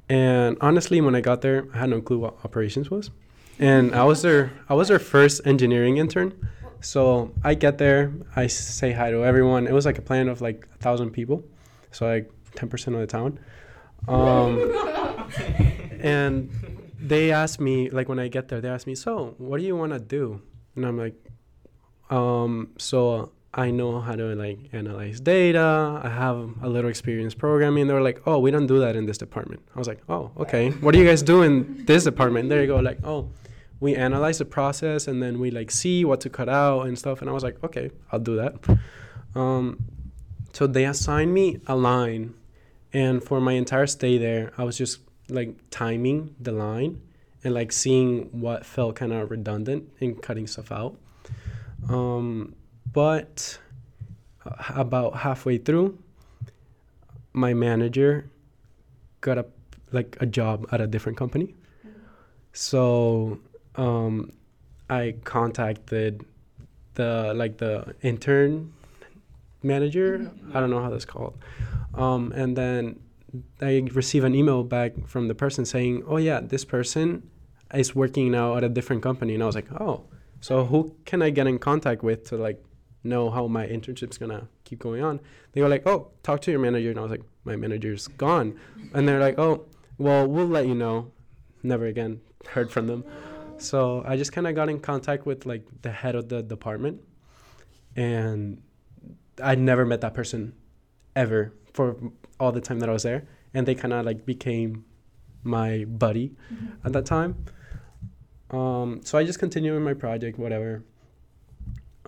and 0.08 0.56
honestly, 0.62 1.02
when 1.02 1.14
I 1.14 1.20
got 1.20 1.42
there, 1.42 1.66
I 1.74 1.78
had 1.80 1.90
no 1.90 2.00
clue 2.00 2.18
what 2.18 2.34
operations 2.42 2.90
was, 2.90 3.10
and 3.58 3.94
I 3.94 4.04
was 4.04 4.22
their 4.22 4.52
I 4.70 4.74
was 4.74 4.88
their 4.88 4.98
first 4.98 5.42
engineering 5.44 5.98
intern. 5.98 6.32
So 6.80 7.32
I 7.42 7.54
get 7.54 7.76
there, 7.76 8.12
I 8.36 8.46
say 8.46 8.92
hi 8.92 9.10
to 9.10 9.24
everyone. 9.24 9.66
It 9.66 9.72
was 9.72 9.84
like 9.84 9.98
a 9.98 10.02
plant 10.02 10.30
of 10.30 10.40
like 10.40 10.66
a 10.74 10.78
thousand 10.78 11.10
people, 11.10 11.44
so 11.90 12.06
like 12.06 12.30
ten 12.54 12.70
percent 12.70 12.96
of 12.96 13.00
the 13.00 13.06
town. 13.06 13.38
Um, 14.08 14.72
and 16.00 16.50
they 16.98 17.32
asked 17.32 17.60
me 17.60 17.90
like 17.90 18.08
when 18.08 18.18
I 18.18 18.28
get 18.28 18.48
there, 18.48 18.62
they 18.62 18.68
asked 18.68 18.86
me, 18.86 18.94
"So, 18.94 19.34
what 19.36 19.58
do 19.60 19.64
you 19.64 19.76
want 19.76 19.92
to 19.92 20.00
do?" 20.00 20.40
And 20.74 20.86
I'm 20.86 20.96
like, 20.96 21.16
um, 22.08 22.70
"So 22.78 23.32
I 23.56 23.70
know 23.70 24.00
how 24.00 24.16
to 24.16 24.34
like 24.34 24.58
analyze 24.72 25.20
data. 25.20 26.00
I 26.02 26.08
have 26.08 26.50
a 26.62 26.68
little 26.68 26.90
experience 26.90 27.34
programming." 27.34 27.86
They 27.86 27.94
were 27.94 28.02
like, 28.02 28.20
"Oh, 28.26 28.38
we 28.38 28.50
don't 28.50 28.66
do 28.66 28.80
that 28.80 28.96
in 28.96 29.06
this 29.06 29.18
department." 29.18 29.62
I 29.74 29.78
was 29.78 29.88
like, 29.88 30.02
"Oh, 30.08 30.32
okay. 30.38 30.70
What 30.70 30.92
do 30.92 30.98
you 30.98 31.06
guys 31.06 31.22
do 31.22 31.42
in 31.42 31.84
this 31.86 32.04
department?" 32.04 32.48
There 32.48 32.60
you 32.60 32.66
go. 32.66 32.78
Like, 32.78 32.98
"Oh, 33.04 33.30
we 33.80 33.94
analyze 33.94 34.38
the 34.38 34.44
process 34.44 35.06
and 35.06 35.22
then 35.22 35.38
we 35.38 35.50
like 35.50 35.70
see 35.70 36.04
what 36.04 36.20
to 36.22 36.30
cut 36.30 36.48
out 36.48 36.86
and 36.86 36.98
stuff." 36.98 37.20
And 37.20 37.30
I 37.30 37.32
was 37.32 37.44
like, 37.44 37.62
"Okay, 37.62 37.90
I'll 38.10 38.18
do 38.20 38.36
that." 38.36 38.54
Um, 39.34 39.84
so 40.52 40.66
they 40.66 40.84
assigned 40.84 41.32
me 41.32 41.60
a 41.66 41.76
line, 41.76 42.34
and 42.92 43.22
for 43.22 43.40
my 43.40 43.52
entire 43.52 43.86
stay 43.86 44.18
there, 44.18 44.52
I 44.58 44.64
was 44.64 44.76
just 44.76 44.98
like 45.28 45.56
timing 45.70 46.34
the 46.40 46.52
line 46.52 47.00
and 47.42 47.54
like 47.54 47.72
seeing 47.72 48.28
what 48.40 48.64
felt 48.66 48.96
kind 48.96 49.12
of 49.12 49.30
redundant 49.30 49.90
and 50.00 50.20
cutting 50.20 50.46
stuff 50.46 50.72
out. 50.72 50.96
Um, 51.88 52.54
but 52.94 53.58
uh, 54.46 54.54
about 54.74 55.16
halfway 55.16 55.58
through, 55.58 55.98
my 57.34 57.52
manager 57.52 58.30
got 59.20 59.36
a 59.36 59.44
like 59.92 60.16
a 60.20 60.26
job 60.26 60.66
at 60.72 60.80
a 60.80 60.86
different 60.86 61.18
company. 61.18 61.54
So 62.52 63.38
um, 63.76 64.32
I 64.88 65.16
contacted 65.24 66.24
the 66.94 67.32
like 67.34 67.58
the 67.58 67.94
intern 68.02 68.72
manager. 69.62 70.30
I 70.54 70.60
don't 70.60 70.70
know 70.70 70.80
how 70.80 70.90
that's 70.90 71.04
called. 71.04 71.36
Um, 71.94 72.32
and 72.32 72.56
then 72.56 73.00
I 73.60 73.88
receive 73.92 74.24
an 74.24 74.34
email 74.34 74.62
back 74.62 74.92
from 75.06 75.28
the 75.28 75.34
person 75.34 75.64
saying, 75.64 76.04
"Oh 76.06 76.18
yeah, 76.18 76.40
this 76.40 76.64
person 76.64 77.28
is 77.74 77.94
working 77.94 78.30
now 78.30 78.56
at 78.56 78.62
a 78.62 78.68
different 78.68 79.02
company." 79.02 79.34
And 79.34 79.42
I 79.42 79.46
was 79.46 79.56
like, 79.56 79.70
"Oh, 79.80 80.04
so 80.40 80.64
who 80.64 80.94
can 81.04 81.22
I 81.22 81.30
get 81.30 81.46
in 81.46 81.58
contact 81.58 82.04
with 82.04 82.28
to 82.28 82.36
like 82.36 82.62
know 83.04 83.30
how 83.30 83.46
my 83.46 83.66
internship's 83.66 84.18
gonna 84.18 84.48
keep 84.64 84.80
going 84.80 85.02
on?" 85.02 85.20
They 85.52 85.62
were 85.62 85.68
like, 85.68 85.86
"Oh, 85.86 86.10
talk 86.22 86.40
to 86.42 86.50
your 86.50 86.60
manager." 86.60 86.90
And 86.90 86.98
I 86.98 87.02
was 87.02 87.10
like, 87.10 87.22
"My 87.44 87.56
manager's 87.56 88.08
gone," 88.08 88.58
and 88.92 89.06
they're 89.06 89.20
like, 89.20 89.38
"Oh, 89.38 89.66
well, 89.98 90.26
we'll 90.26 90.48
let 90.48 90.66
you 90.66 90.74
know." 90.74 91.12
Never 91.62 91.86
again 91.86 92.20
heard 92.48 92.70
from 92.70 92.86
them. 92.86 93.04
So 93.58 94.02
I 94.06 94.16
just 94.16 94.32
kind 94.32 94.46
of 94.46 94.54
got 94.54 94.68
in 94.68 94.80
contact 94.80 95.26
with 95.26 95.46
like 95.46 95.64
the 95.82 95.90
head 95.90 96.14
of 96.14 96.28
the 96.28 96.42
department, 96.42 97.00
and 97.96 98.62
I 99.42 99.54
never 99.54 99.84
met 99.86 100.00
that 100.00 100.14
person 100.14 100.54
ever 101.16 101.52
for 101.72 101.96
all 102.40 102.52
the 102.52 102.60
time 102.60 102.80
that 102.80 102.88
I 102.88 102.92
was 102.92 103.04
there, 103.04 103.26
and 103.52 103.66
they 103.66 103.74
kind 103.74 103.92
of 103.92 104.04
like 104.04 104.26
became 104.26 104.84
my 105.42 105.84
buddy 105.84 106.34
at 106.84 106.92
that 106.92 107.06
time. 107.06 107.44
Um, 108.50 109.00
so 109.04 109.18
I 109.18 109.24
just 109.24 109.38
continued 109.38 109.74
with 109.74 109.82
my 109.82 109.94
project, 109.94 110.38
whatever. 110.38 110.84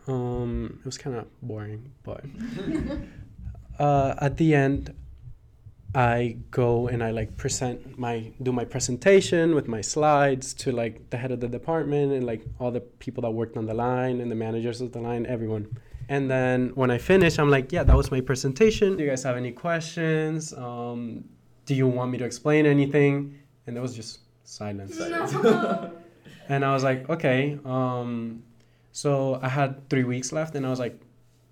Um, 0.07 0.79
it 0.81 0.85
was 0.85 0.99
kind 0.99 1.17
of 1.17 1.27
boring, 1.43 1.93
but 2.05 2.25
uh, 3.79 4.15
at 4.19 4.37
the 4.37 4.55
end, 4.55 4.95
I 5.95 6.37
go 6.51 6.89
and 6.89 7.03
I 7.03 7.11
like 7.11 7.37
present 7.37 7.99
my 7.99 8.31
do 8.43 8.53
my 8.53 8.65
presentation 8.65 9.55
with 9.55 9.67
my 9.67 9.81
slides 9.81 10.53
to 10.55 10.71
like 10.71 11.09
the 11.11 11.17
head 11.17 11.33
of 11.33 11.41
the 11.41 11.49
department 11.49 12.13
and 12.13 12.25
like 12.25 12.43
all 12.61 12.71
the 12.71 12.81
people 12.81 13.23
that 13.23 13.31
worked 13.31 13.57
on 13.57 13.67
the 13.67 13.75
line 13.75 14.21
and 14.21 14.31
the 14.31 14.35
managers 14.35 14.81
of 14.81 14.93
the 14.93 15.01
line, 15.01 15.25
everyone. 15.27 15.67
And 16.09 16.31
then 16.31 16.71
when 16.75 16.91
I 16.91 16.99
finish, 16.99 17.39
I'm 17.39 17.51
like, 17.51 17.73
yeah, 17.73 17.83
that 17.83 17.97
was 17.97 18.11
my 18.11 18.21
presentation. 18.21 18.97
Do 18.97 19.05
you 19.05 19.11
guys 19.11 19.23
have 19.25 19.37
any 19.37 19.53
questions? 19.53 20.53
Um, 20.53 21.25
do 21.65 21.75
you 21.75 21.87
want 21.87 22.11
me 22.13 22.19
to 22.19 22.25
explain 22.25 22.67
anything? 22.67 23.39
And 23.67 23.75
there 23.75 23.83
was 23.83 23.97
just 23.97 24.21
silence. 24.45 25.01
and 26.49 26.65
I 26.65 26.73
was 26.73 26.85
like, 26.85 27.09
okay. 27.11 27.59
Um, 27.65 28.45
so 28.97 29.39
I 29.43 29.51
had 29.51 29.91
three 29.91 30.05
weeks 30.05 30.33
left, 30.33 30.55
and 30.55 30.65
I 30.65 30.71
was 30.71 30.81
like, 30.81 30.99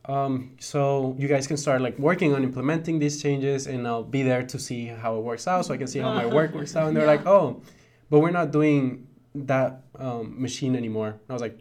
um, 0.07 0.53
so 0.61 1.15
you 1.19 1.29
guys 1.29 1.47
can 1.47 1.59
start 1.59 1.83
like 1.83 1.99
working 1.99 2.33
on 2.35 2.43
implementing 2.43 2.99
these 2.99 3.21
changes, 3.21 3.67
and 3.67 3.87
I'll 3.87 4.03
be 4.03 4.23
there 4.23 4.45
to 4.45 4.59
see 4.59 4.87
how 4.87 5.19
it 5.19 5.21
works 5.21 5.47
out, 5.47 5.67
so 5.67 5.75
I 5.75 5.77
can 5.77 5.87
see 5.87 5.99
how 5.99 6.15
my 6.15 6.25
work 6.25 6.55
works 6.55 6.75
out. 6.75 6.89
And 6.89 6.97
they're 6.97 7.07
like, 7.07 7.27
oh, 7.27 7.61
but 8.09 8.21
we're 8.21 8.31
not 8.31 8.51
doing 8.51 9.07
that 9.35 9.83
um, 9.99 10.41
machine 10.41 10.75
anymore. 10.75 11.09
And 11.09 11.29
I 11.29 11.33
was 11.35 11.43
like, 11.43 11.59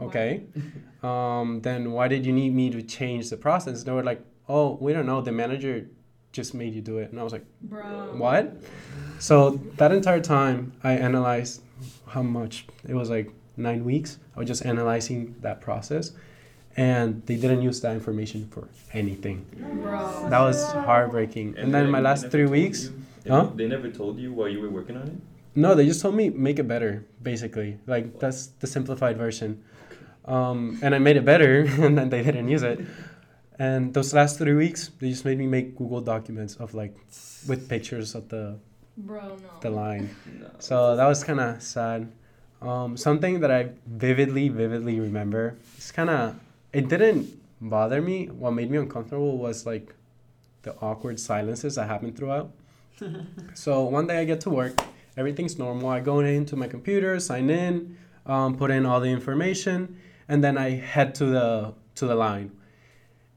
okay. 0.00 0.44
Um, 1.00 1.60
then 1.60 1.92
why 1.92 2.08
did 2.08 2.26
you 2.26 2.32
need 2.32 2.52
me 2.52 2.70
to 2.70 2.82
change 2.82 3.30
the 3.30 3.36
process? 3.36 3.84
They 3.84 3.92
were 3.92 4.02
like, 4.02 4.20
oh, 4.48 4.78
we 4.80 4.92
don't 4.92 5.06
know. 5.06 5.20
The 5.20 5.30
manager 5.30 5.86
just 6.32 6.54
made 6.54 6.74
you 6.74 6.80
do 6.80 6.98
it. 6.98 7.12
And 7.12 7.20
I 7.20 7.22
was 7.22 7.32
like, 7.32 7.44
Bro. 7.62 8.16
what? 8.16 8.56
So 9.20 9.60
that 9.76 9.92
entire 9.92 10.18
time, 10.20 10.72
I 10.82 10.94
analyzed 10.94 11.62
how 12.08 12.22
much 12.22 12.66
it 12.88 12.94
was 12.94 13.10
like 13.10 13.30
nine 13.58 13.84
weeks. 13.84 14.18
I 14.36 14.38
was 14.40 14.48
just 14.48 14.64
analyzing 14.64 15.34
that 15.40 15.60
process, 15.60 16.12
and 16.76 17.22
they 17.26 17.36
didn't 17.36 17.62
use 17.62 17.80
that 17.80 17.92
information 17.94 18.46
for 18.48 18.68
anything. 18.92 19.44
Bro. 19.82 20.28
That 20.30 20.40
was 20.40 20.62
heartbreaking. 20.72 21.56
And 21.58 21.72
then 21.74 21.90
my 21.90 22.00
last 22.00 22.30
three 22.30 22.46
weeks, 22.46 22.90
They, 23.24 23.30
Huh? 23.30 23.50
they 23.54 23.66
never 23.66 23.90
told 23.90 24.18
you 24.18 24.32
while 24.32 24.48
you 24.48 24.60
were 24.60 24.70
working 24.70 24.96
on 24.96 25.06
it? 25.08 25.16
no, 25.54 25.74
they 25.74 25.84
just 25.86 26.00
told 26.00 26.14
me 26.14 26.30
make 26.30 26.58
it 26.58 26.68
better. 26.68 27.04
Basically, 27.22 27.78
like 27.86 28.18
that's 28.20 28.46
the 28.60 28.66
simplified 28.66 29.16
version. 29.18 29.62
Um, 30.24 30.78
and 30.82 30.94
I 30.94 30.98
made 30.98 31.16
it 31.16 31.24
better, 31.24 31.62
and 31.84 31.96
then 31.98 32.10
they 32.10 32.22
didn't 32.22 32.48
use 32.48 32.62
it. 32.62 32.80
And 33.58 33.92
those 33.92 34.14
last 34.14 34.38
three 34.38 34.54
weeks, 34.54 34.90
they 35.00 35.10
just 35.10 35.24
made 35.24 35.36
me 35.36 35.46
make 35.48 35.74
Google 35.76 36.00
documents 36.00 36.54
of 36.56 36.74
like 36.74 36.94
with 37.48 37.68
pictures 37.68 38.14
of 38.14 38.28
the 38.28 38.56
Bro, 38.96 39.20
no. 39.42 39.50
the 39.60 39.70
line. 39.70 40.10
No. 40.40 40.46
So 40.60 40.94
that 40.96 41.06
was 41.06 41.24
kind 41.24 41.40
of 41.40 41.60
sad. 41.62 42.06
Um, 42.60 42.96
something 42.96 43.40
that 43.40 43.50
I 43.50 43.70
vividly, 43.86 44.48
vividly 44.48 44.98
remember. 45.00 45.56
It's 45.76 45.92
kind 45.92 46.10
of. 46.10 46.38
It 46.72 46.88
didn't 46.88 47.38
bother 47.60 48.00
me. 48.02 48.26
What 48.26 48.52
made 48.52 48.70
me 48.70 48.78
uncomfortable 48.78 49.38
was 49.38 49.64
like 49.64 49.94
the 50.62 50.74
awkward 50.80 51.20
silences 51.20 51.76
that 51.76 51.88
happened 51.88 52.16
throughout. 52.16 52.50
so 53.54 53.84
one 53.84 54.06
day 54.06 54.18
I 54.18 54.24
get 54.24 54.40
to 54.42 54.50
work, 54.50 54.80
everything's 55.16 55.58
normal. 55.58 55.88
I 55.88 56.00
go 56.00 56.20
into 56.20 56.56
my 56.56 56.66
computer, 56.66 57.18
sign 57.20 57.48
in, 57.48 57.96
um, 58.26 58.56
put 58.56 58.70
in 58.70 58.84
all 58.84 59.00
the 59.00 59.08
information, 59.08 59.96
and 60.28 60.42
then 60.42 60.58
I 60.58 60.70
head 60.70 61.14
to 61.16 61.26
the 61.26 61.74
to 61.96 62.06
the 62.06 62.14
line. 62.14 62.52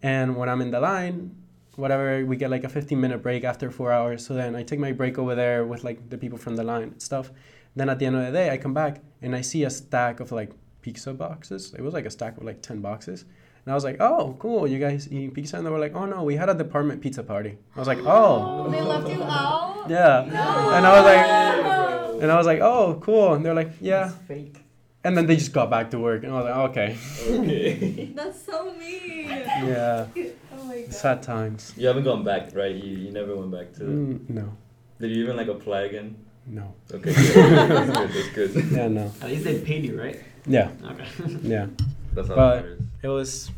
And 0.04 0.36
when 0.36 0.50
I'm 0.50 0.62
in 0.62 0.72
the 0.72 0.80
line, 0.80 1.36
whatever, 1.76 2.26
we 2.26 2.36
get 2.38 2.50
like 2.50 2.64
a 2.64 2.70
15 2.70 3.00
minute 3.00 3.22
break 3.22 3.44
after 3.44 3.70
four 3.70 3.92
hours. 3.92 4.26
So 4.26 4.34
then 4.34 4.56
I 4.56 4.64
take 4.64 4.80
my 4.80 4.92
break 4.92 5.20
over 5.20 5.36
there 5.36 5.66
with 5.66 5.84
like 5.84 6.10
the 6.10 6.18
people 6.18 6.38
from 6.38 6.56
the 6.56 6.64
line 6.64 6.84
and 6.84 7.02
stuff. 7.02 7.32
Then 7.76 7.90
at 7.90 8.00
the 8.00 8.06
end 8.06 8.16
of 8.16 8.26
the 8.26 8.32
day, 8.32 8.50
I 8.50 8.58
come 8.58 8.74
back 8.74 9.00
and 9.22 9.36
I 9.36 9.42
see 9.42 9.64
a 9.64 9.70
stack 9.70 10.20
of 10.20 10.32
like 10.32 10.52
pizza 10.82 11.14
boxes. 11.14 11.74
It 11.78 11.82
was 11.82 11.94
like 11.94 12.06
a 12.06 12.10
stack 12.12 12.38
of 12.38 12.44
like 12.44 12.62
10 12.62 12.82
boxes. 12.82 13.26
And 13.66 13.72
I 13.72 13.76
was 13.76 13.84
like, 13.84 13.98
oh, 14.02 14.36
cool, 14.40 14.68
you 14.68 14.80
guys 14.80 15.08
eating 15.12 15.30
pizza? 15.32 15.56
And 15.58 15.66
they 15.66 15.70
were 15.70 15.78
like, 15.80 15.94
oh 15.96 16.06
no, 16.06 16.24
we 16.24 16.36
had 16.36 16.50
a 16.50 16.56
department 16.56 17.00
pizza 17.02 17.22
party. 17.22 17.58
I 17.76 17.80
was 17.80 17.88
like, 17.88 18.00
oh, 18.00 18.70
They 18.72 18.82
left 18.82 19.08
you 19.08 19.22
out. 19.24 19.86
yeah. 19.88 20.24
And 20.24 20.86
I 20.88 20.92
was 20.98 21.06
like, 21.06 22.22
and 22.24 22.32
I 22.32 22.38
was 22.38 22.48
like, 22.48 22.60
oh, 22.62 23.00
cool. 23.04 23.34
And 23.36 23.46
they're 23.46 23.54
like, 23.54 23.72
yeah. 23.80 24.08
It's 24.08 24.16
fake. 24.28 24.64
And 25.04 25.18
then 25.18 25.26
they 25.26 25.36
just 25.36 25.54
got 25.54 25.70
back 25.70 25.90
to 25.92 26.00
work. 26.00 26.24
And 26.24 26.32
I 26.34 26.36
was 26.36 26.46
like, 26.46 26.70
okay. 26.70 26.98
Okay. 27.28 28.12
That's 28.16 28.42
so 28.44 28.74
mean. 28.74 29.28
Yeah. 29.30 30.08
Oh 30.54 30.66
my 30.66 30.82
god. 30.82 30.94
Sad 30.94 31.24
times. 31.24 31.74
you 31.76 31.88
haven't 31.88 32.04
gone 32.04 32.24
back, 32.24 32.54
right? 32.56 32.76
You, 32.76 32.96
you 32.98 33.12
never 33.12 33.36
went 33.36 33.52
back 33.52 33.74
to. 33.74 33.82
Mm, 33.84 34.30
no. 34.30 34.56
Did 35.00 35.10
you 35.12 35.24
even 35.24 35.36
like 35.36 35.48
apply 35.48 35.82
again? 35.82 36.16
No. 36.47 36.73
Okay, 36.91 37.13
good. 37.13 37.36
that's 37.36 37.89
good. 37.97 38.10
That's 38.13 38.30
good. 38.56 38.71
Yeah, 38.71 38.88
no. 38.88 39.12
At 39.21 39.30
least 39.30 39.43
they 39.43 39.60
paid 39.60 39.86
you, 39.86 39.99
right? 39.99 40.19
Yeah. 40.45 40.71
Okay. 40.84 41.08
Yeah. 41.43 41.67
That's 42.13 42.27
how 42.27 42.36
But- 42.36 42.65
it 42.65 42.80
it 43.04 43.08
was 43.08 43.51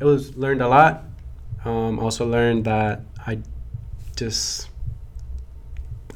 it 0.00 0.04
was 0.04 0.36
learned 0.36 0.60
a 0.62 0.68
lot 0.68 1.04
um, 1.64 1.98
also 1.98 2.26
learned 2.26 2.64
that 2.66 3.00
i 3.26 3.38
just 4.16 4.68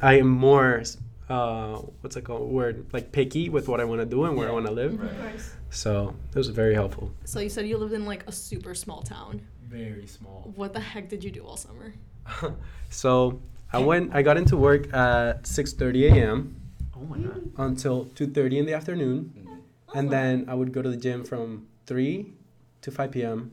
i 0.01 0.13
am 0.19 0.27
more 0.29 0.83
uh, 1.29 1.75
what's 2.01 2.15
it 2.15 2.23
called 2.23 2.49
word 2.51 2.85
like 2.93 3.11
picky 3.11 3.49
with 3.49 3.67
what 3.67 3.79
i 3.81 3.83
want 3.83 3.99
to 4.01 4.05
do 4.05 4.23
and 4.25 4.35
where 4.37 4.47
i 4.47 4.51
want 4.51 4.65
to 4.65 4.71
live 4.71 4.99
Right. 4.99 5.35
Of 5.35 5.55
so 5.71 6.15
it 6.31 6.37
was 6.37 6.47
very 6.49 6.73
helpful 6.73 7.11
So 7.25 7.39
you 7.39 7.49
said 7.49 7.67
you 7.67 7.77
lived 7.77 7.93
in 7.93 8.05
like 8.05 8.23
a 8.27 8.31
super 8.31 8.73
small 8.75 9.01
town. 9.01 9.41
very 9.67 10.07
small 10.07 10.51
What 10.55 10.73
the 10.73 10.79
heck 10.79 11.09
did 11.09 11.23
you 11.23 11.31
do 11.31 11.41
all 11.45 11.57
summer? 11.57 11.93
so 12.89 13.39
i 13.73 13.77
went 13.79 14.13
i 14.13 14.21
got 14.21 14.37
into 14.37 14.55
work 14.57 14.91
at 14.93 15.43
6.30 15.43 16.11
a.m 16.11 16.55
Oh 16.95 17.05
my 17.05 17.17
god. 17.17 17.41
until 17.57 18.05
2.30 18.15 18.57
in 18.59 18.65
the 18.65 18.73
afternoon 18.73 19.31
Mhm. 19.37 19.97
and 19.97 20.09
then 20.11 20.45
i 20.47 20.53
would 20.53 20.71
go 20.73 20.81
to 20.81 20.89
the 20.89 20.97
gym 20.97 21.23
from 21.23 21.67
3 21.85 22.33
to 22.81 22.91
5 22.91 23.11
p.m 23.11 23.51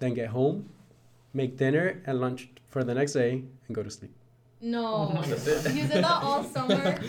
then 0.00 0.14
get 0.14 0.28
home 0.28 0.68
make 1.34 1.56
dinner 1.56 2.00
and 2.06 2.20
lunch 2.20 2.48
for 2.68 2.84
the 2.84 2.94
next 2.94 3.12
day 3.12 3.42
and 3.66 3.74
go 3.74 3.82
to 3.82 3.90
sleep 3.90 4.12
No. 4.60 5.12
That's 5.28 5.46
it. 5.46 5.74
You 5.76 5.82
did 5.86 6.02
that 6.04 6.22
all 6.26 6.42
summer. 6.42 6.98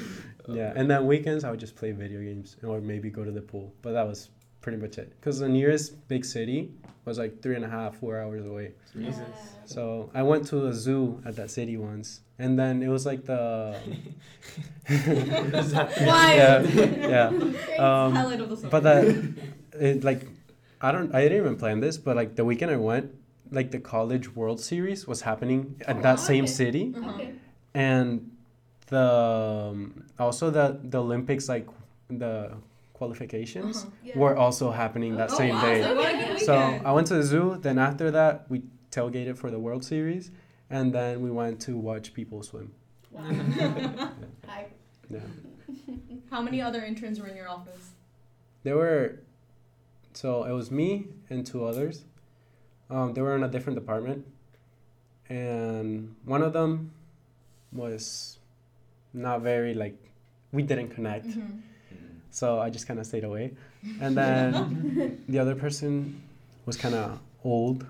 Yeah, 0.59 0.71
and 0.79 0.85
then 0.91 1.05
weekends 1.07 1.43
I 1.43 1.49
would 1.51 1.59
just 1.59 1.75
play 1.75 1.91
video 1.91 2.19
games 2.21 2.55
or 2.63 2.79
maybe 2.79 3.09
go 3.09 3.23
to 3.29 3.31
the 3.31 3.41
pool. 3.51 3.67
But 3.83 3.91
that 3.97 4.05
was 4.07 4.29
pretty 4.67 4.81
much 4.85 4.97
it. 4.97 5.09
Because 5.17 5.39
the 5.39 5.47
nearest 5.47 5.95
big 6.09 6.25
city 6.25 6.69
was 7.05 7.17
like 7.17 7.41
three 7.41 7.55
and 7.55 7.63
a 7.63 7.69
half, 7.69 7.95
four 8.01 8.19
hours 8.19 8.45
away. 8.45 8.73
Jesus. 8.93 9.23
So 9.65 10.09
I 10.13 10.23
went 10.23 10.45
to 10.47 10.67
a 10.67 10.73
zoo 10.73 11.21
at 11.25 11.37
that 11.37 11.49
city 11.51 11.77
once, 11.77 12.19
and 12.37 12.59
then 12.59 12.83
it 12.83 12.89
was 12.89 13.05
like 13.05 13.23
the 13.23 13.77
Why? 14.87 16.35
yeah 16.35 16.61
yeah. 17.15 17.27
Um, 17.79 18.15
Highlight 18.15 18.41
of 18.41 18.49
the 18.49 18.57
summer. 18.57 18.69
but 18.69 18.83
that 18.83 19.05
it 19.79 20.03
like 20.03 20.27
I 20.81 20.91
don't 20.91 21.15
I 21.15 21.21
didn't 21.23 21.37
even 21.37 21.55
plan 21.55 21.79
this, 21.79 21.95
but 21.97 22.17
like 22.17 22.35
the 22.35 22.43
weekend 22.43 22.71
I 22.71 22.77
went, 22.91 23.15
like 23.51 23.71
the 23.71 23.79
college 23.79 24.35
World 24.35 24.59
Series 24.59 25.07
was 25.07 25.21
happening 25.21 25.79
at 25.87 26.01
that 26.03 26.19
same 26.19 26.45
city. 26.45 26.93
Uh-huh. 26.97 27.11
Okay. 27.15 27.31
and 27.73 28.31
the 28.87 29.07
um, 29.71 30.03
also 30.19 30.49
the 30.49 30.77
the 30.83 30.99
Olympics 30.99 31.47
like 31.47 31.67
the 32.09 32.51
qualifications 32.97 33.77
Uh-huh. 33.77 33.89
Yeah. 34.03 34.17
were 34.17 34.35
also 34.35 34.71
happening 34.71 35.15
that 35.17 35.29
Oh, 35.31 35.37
same 35.37 35.55
wow, 35.55 35.61
day. 35.61 35.81
so 35.83 35.95
what 35.95 36.13
a 36.13 36.17
good 36.17 36.39
So. 36.41 36.55
I 36.89 36.91
went 36.91 37.07
to 37.07 37.15
the 37.15 37.23
zoo. 37.23 37.57
Then 37.61 37.77
after 37.77 38.11
that, 38.11 38.33
we 38.49 38.57
tailgated 38.91 39.37
for 39.37 39.49
the 39.51 39.59
World 39.59 39.83
Series, 39.83 40.31
and 40.69 40.93
then 40.93 41.21
we 41.21 41.29
went 41.31 41.59
to 41.67 41.71
watch 41.77 42.13
people 42.13 42.41
swim. 42.43 42.71
Wow. 43.11 43.23
Hi. 44.47 44.65
Yeah, 45.09 45.19
How 46.31 46.41
many 46.41 46.59
other 46.61 46.81
interns 46.83 47.19
were 47.21 47.27
in 47.27 47.37
your 47.37 47.49
office? 47.49 47.91
there 48.63 48.75
were. 48.75 49.19
So 50.13 50.43
it 50.43 50.51
was 50.51 50.71
me 50.71 50.89
and 51.29 51.45
two 51.45 51.63
others. 51.63 52.03
Um, 52.89 53.13
they 53.13 53.21
were 53.21 53.35
in 53.35 53.43
a 53.43 53.47
different 53.55 53.77
department, 53.79 54.25
and 55.29 56.15
one 56.25 56.41
of 56.41 56.51
them 56.53 56.91
was 57.71 58.39
not 59.13 59.41
very 59.41 59.73
like 59.73 59.95
we 60.51 60.63
didn't 60.63 60.89
connect. 60.89 61.27
Mm-hmm. 61.27 61.59
So 62.37 62.59
I 62.59 62.69
just 62.69 62.85
kind 62.87 62.99
of 62.99 63.05
stayed 63.07 63.23
away. 63.23 63.45
And 63.99 64.15
then 64.15 65.23
the 65.27 65.39
other 65.39 65.55
person 65.55 66.21
was 66.67 66.77
kind 66.77 66.93
of 66.93 67.19
old. 67.43 67.83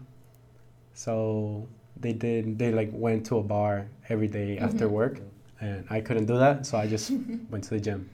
So 0.93 1.67
they 1.99 2.13
did, 2.13 2.57
they 2.57 2.71
like 2.71 2.89
went 2.93 3.25
to 3.25 3.39
a 3.39 3.43
bar 3.43 3.87
every 4.07 4.29
day 4.29 4.57
after 4.57 4.87
Mhm. 4.87 4.91
work. 4.99 5.15
And 5.59 5.83
I 5.89 5.99
couldn't 5.99 6.27
do 6.27 6.37
that. 6.37 6.65
So 6.65 6.77
I 6.77 6.87
just 6.87 7.11
went 7.51 7.65
to 7.65 7.71
the 7.71 7.81
gym. 7.81 8.09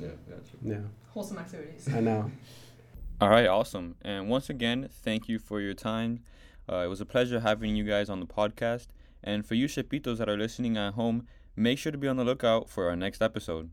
Yeah, 0.00 0.08
gotcha. 0.28 0.56
Yeah, 0.60 0.82
Wholesome 1.14 1.38
activities. 1.38 1.88
I 1.94 2.00
know. 2.00 2.32
All 3.20 3.28
right, 3.28 3.46
awesome. 3.46 3.94
And 4.02 4.28
once 4.28 4.50
again, 4.50 4.88
thank 4.90 5.28
you 5.28 5.38
for 5.38 5.60
your 5.60 5.74
time. 5.74 6.12
Uh, 6.68 6.78
it 6.86 6.88
was 6.88 7.00
a 7.00 7.06
pleasure 7.06 7.38
having 7.40 7.76
you 7.76 7.84
guys 7.84 8.10
on 8.10 8.18
the 8.18 8.26
podcast. 8.26 8.88
And 9.22 9.46
for 9.46 9.54
you 9.54 9.68
SHPEitos 9.68 10.18
that 10.18 10.28
are 10.28 10.36
listening 10.36 10.76
at 10.76 10.94
home, 10.94 11.28
make 11.54 11.78
sure 11.78 11.92
to 11.92 11.98
be 11.98 12.08
on 12.08 12.16
the 12.16 12.24
lookout 12.24 12.68
for 12.68 12.88
our 12.90 12.96
next 12.96 13.22
episode. 13.22 13.70